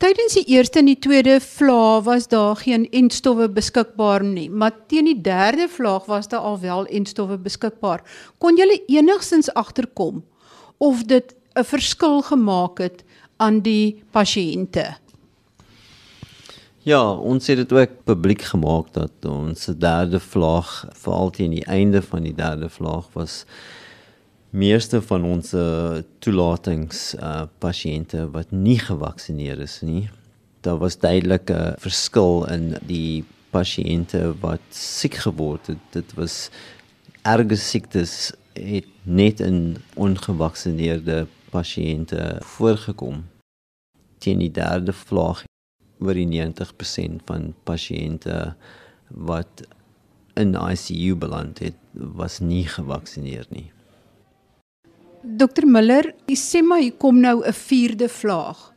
tydens 0.00 0.32
die 0.38 0.46
eerste 0.54 0.78
en 0.80 0.86
die 0.88 0.96
tweede 0.96 1.34
vlaag 1.44 2.06
was 2.06 2.24
daar 2.32 2.56
geen 2.56 2.86
entstowwe 2.88 3.50
beskikbaar 3.52 4.24
nie, 4.24 4.46
maar 4.48 4.72
teen 4.88 5.10
die 5.10 5.18
derde 5.20 5.66
vlaag 5.68 6.06
was 6.08 6.30
daar 6.32 6.46
alwel 6.48 6.86
entstowwe 6.88 7.36
beskikbaar. 7.36 8.00
Kon 8.40 8.56
jy 8.56 8.78
enigstens 8.88 9.52
agterkom 9.52 10.22
of 10.78 11.04
dit 11.04 11.34
'n 11.52 11.64
verskil 11.64 12.22
gemaak 12.22 12.78
het 12.78 13.04
aan 13.36 13.60
die 13.60 14.02
pasiënte? 14.10 14.96
Ja, 16.82 17.12
ons 17.12 17.46
het 17.46 17.56
dit 17.56 17.72
ook 17.72 17.90
publiek 18.04 18.42
gemaak 18.42 18.92
dat 18.92 19.12
ons 19.24 19.66
derde 19.66 20.20
vlaag 20.20 20.86
veral 20.96 21.30
teen 21.30 21.50
die 21.50 21.64
einde 21.64 22.00
van 22.02 22.22
die 22.22 22.34
derde 22.34 22.68
vlaag 22.68 23.04
was 23.12 23.44
meeste 24.50 25.02
van 25.02 25.24
ons 25.24 25.52
toelatings 26.18 27.14
uh 27.18 27.46
pasiënte 27.62 28.26
wat 28.34 28.50
nie 28.50 28.78
gevaksinereer 28.78 29.62
is 29.62 29.80
nie. 29.86 30.08
Daar 30.60 30.78
was 30.78 30.98
duidelik 30.98 31.50
'n 31.50 31.74
verskil 31.78 32.46
in 32.50 32.76
die 32.86 33.24
pasiënte 33.50 34.34
wat 34.40 34.60
siek 34.70 35.14
geword 35.14 35.66
het. 35.66 35.82
Dit 35.90 36.14
was 36.14 36.50
erge 37.22 37.56
siektes 37.56 38.32
het 38.52 38.86
net 39.02 39.40
in 39.40 39.76
ongevaksineerde 39.94 41.26
pasiënte 41.50 42.38
voorgekom. 42.56 43.24
Teen 44.18 44.38
die 44.38 44.52
derde 44.52 44.92
vlaag 44.92 45.44
oor 46.00 46.14
die 46.14 46.26
90% 46.26 47.22
van 47.24 47.54
pasiënte 47.64 48.54
wat 49.08 49.66
in 50.34 50.54
ICU 50.54 51.16
beland 51.16 51.58
het, 51.58 51.76
was 51.92 52.38
nie 52.38 52.66
gevaksinereer 52.66 53.46
nie. 53.48 53.70
Dokter 55.20 55.66
Miller, 55.68 56.14
jy 56.30 56.36
sê 56.38 56.62
maar 56.64 56.80
hier 56.80 56.96
kom 56.96 57.20
nou 57.20 57.42
'n 57.44 57.52
vierde 57.52 58.08
vlaag. 58.08 58.72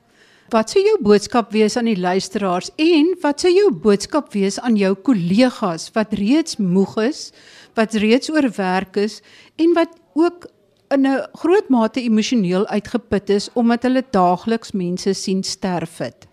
Wat 0.51 0.69
sou 0.69 0.84
jou 0.84 0.97
boodskap 1.01 1.51
wees 1.51 1.77
aan 1.77 1.86
die 1.86 1.99
luisteraars 1.99 2.69
en 2.75 3.15
wat 3.21 3.39
sou 3.39 3.51
jou 3.51 3.71
boodskap 3.71 4.34
wees 4.34 4.60
aan 4.60 4.75
jou 4.75 4.93
kollegas 4.95 5.89
wat 5.93 6.13
reeds 6.13 6.58
moeg 6.58 6.97
is, 6.97 7.32
wat 7.75 7.93
reeds 7.93 8.29
oorwerk 8.29 8.97
is 8.97 9.21
en 9.56 9.73
wat 9.73 9.89
ook 10.13 10.47
in 10.91 11.08
'n 11.08 11.25
groot 11.34 11.69
mate 11.69 12.01
emosioneel 12.01 12.67
uitgeput 12.67 13.29
is 13.29 13.49
omdat 13.53 13.84
hulle 13.84 14.03
daagliks 14.12 14.71
mense 14.71 15.13
sien 15.13 15.43
sterf 15.43 15.97
het? 15.97 16.27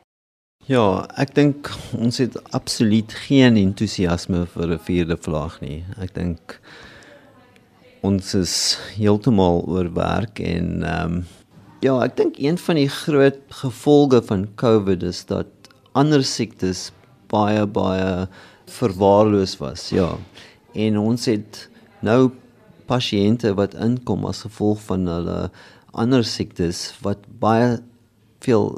Ja, 0.66 1.06
ek 1.16 1.34
dink 1.34 1.70
ons 1.96 2.18
het 2.18 2.52
absoluut 2.52 3.12
geen 3.12 3.56
entoesiasme 3.56 4.46
vir 4.46 4.72
'n 4.72 4.78
vierde 4.78 5.16
vlaag 5.16 5.60
nie. 5.60 5.84
Ek 6.00 6.14
dink 6.14 6.60
ons 8.06 8.34
is 8.34 8.54
heeltemal 8.96 9.64
oorwerk 9.68 10.40
en 10.40 10.82
ehm 10.82 11.20
um, 11.20 11.20
ja, 11.80 11.94
ek 12.04 12.16
dink 12.18 12.36
een 12.36 12.58
van 12.60 12.76
die 12.76 12.90
groot 12.92 13.38
gevolge 13.62 14.20
van 14.28 14.44
COVID 14.60 15.02
is 15.08 15.22
dat 15.28 15.48
ander 15.96 16.24
siektes 16.24 16.90
baie 17.32 17.64
baie 17.66 18.26
verwaarloos 18.70 19.56
was. 19.62 19.88
Ja. 19.88 20.12
En 20.76 20.98
ons 21.00 21.24
het 21.30 21.68
nou 22.04 22.30
pasiënte 22.90 23.54
wat 23.58 23.74
inkom 23.74 24.26
as 24.28 24.44
gevolg 24.46 24.82
van 24.90 25.08
hulle 25.08 25.38
ander 25.96 26.24
siektes 26.24 26.90
wat 27.04 27.24
baie 27.42 27.78
veel 28.44 28.70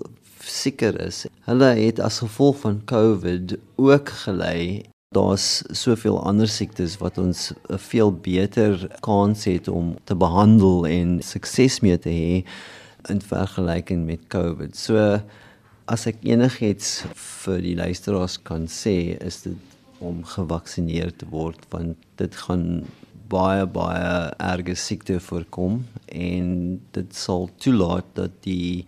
seker 0.42 0.98
is. 1.02 1.26
Hulle 1.46 1.74
het 1.78 2.00
as 2.00 2.22
gevolg 2.24 2.62
van 2.64 2.80
COVID 2.88 3.56
ook 3.76 4.14
gelei. 4.24 4.91
Daar's 5.12 5.62
soveel 5.76 6.16
ander 6.24 6.48
siektes 6.48 6.96
wat 6.98 7.18
ons 7.18 7.52
'n 7.68 7.78
veel 7.78 8.12
beter 8.12 8.88
kans 9.00 9.44
het 9.44 9.68
om 9.68 9.96
te 10.04 10.14
behandel 10.14 10.86
en 10.86 11.20
sukses 11.22 11.80
mee 11.80 11.98
te 11.98 12.08
hê 12.08 12.44
in 13.08 13.20
vergelyking 13.20 14.06
met 14.06 14.26
COVID. 14.28 14.76
So 14.76 15.20
as 15.84 16.06
ek 16.06 16.16
enigiets 16.22 17.04
vir 17.14 17.60
die 17.60 17.76
luisteraars 17.76 18.42
kan 18.42 18.66
sê, 18.66 19.18
is 19.20 19.42
dit 19.42 19.56
om 19.98 20.24
gevaksinereer 20.24 21.12
te 21.16 21.26
word 21.30 21.66
want 21.70 21.96
dit 22.16 22.36
gaan 22.46 22.84
baie 23.32 23.66
baie 23.66 24.32
erge 24.42 24.74
siekte 24.76 25.18
voorkom 25.20 25.82
en 26.06 26.48
dit 26.96 27.14
sal 27.16 27.48
toelaat 27.62 28.08
dat 28.18 28.34
die 28.44 28.84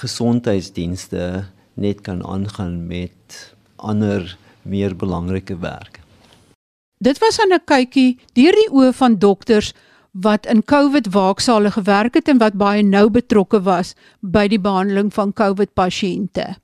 gesondheidsdienste 0.00 1.44
net 1.74 2.02
kan 2.06 2.24
aangaan 2.26 2.86
met 2.86 3.38
ander 3.76 4.36
meer 4.64 4.96
belangrike 4.96 5.58
werk. 5.58 6.00
Dit 6.98 7.18
was 7.18 7.38
'n 7.38 7.60
kykie 7.64 8.18
deur 8.32 8.52
die 8.52 8.70
oë 8.70 8.92
van 8.92 9.18
dokters 9.18 9.72
wat 10.12 10.46
in 10.46 10.62
COVID 10.64 11.12
waaksale 11.12 11.70
gewerk 11.70 12.14
het 12.14 12.28
en 12.28 12.38
wat 12.38 12.54
baie 12.54 12.82
nou 12.82 13.10
betrokke 13.10 13.62
was 13.62 13.94
by 14.20 14.46
die 14.48 14.60
behandeling 14.60 15.12
van 15.12 15.32
COVID 15.32 15.74
pasiënte. 15.74 16.63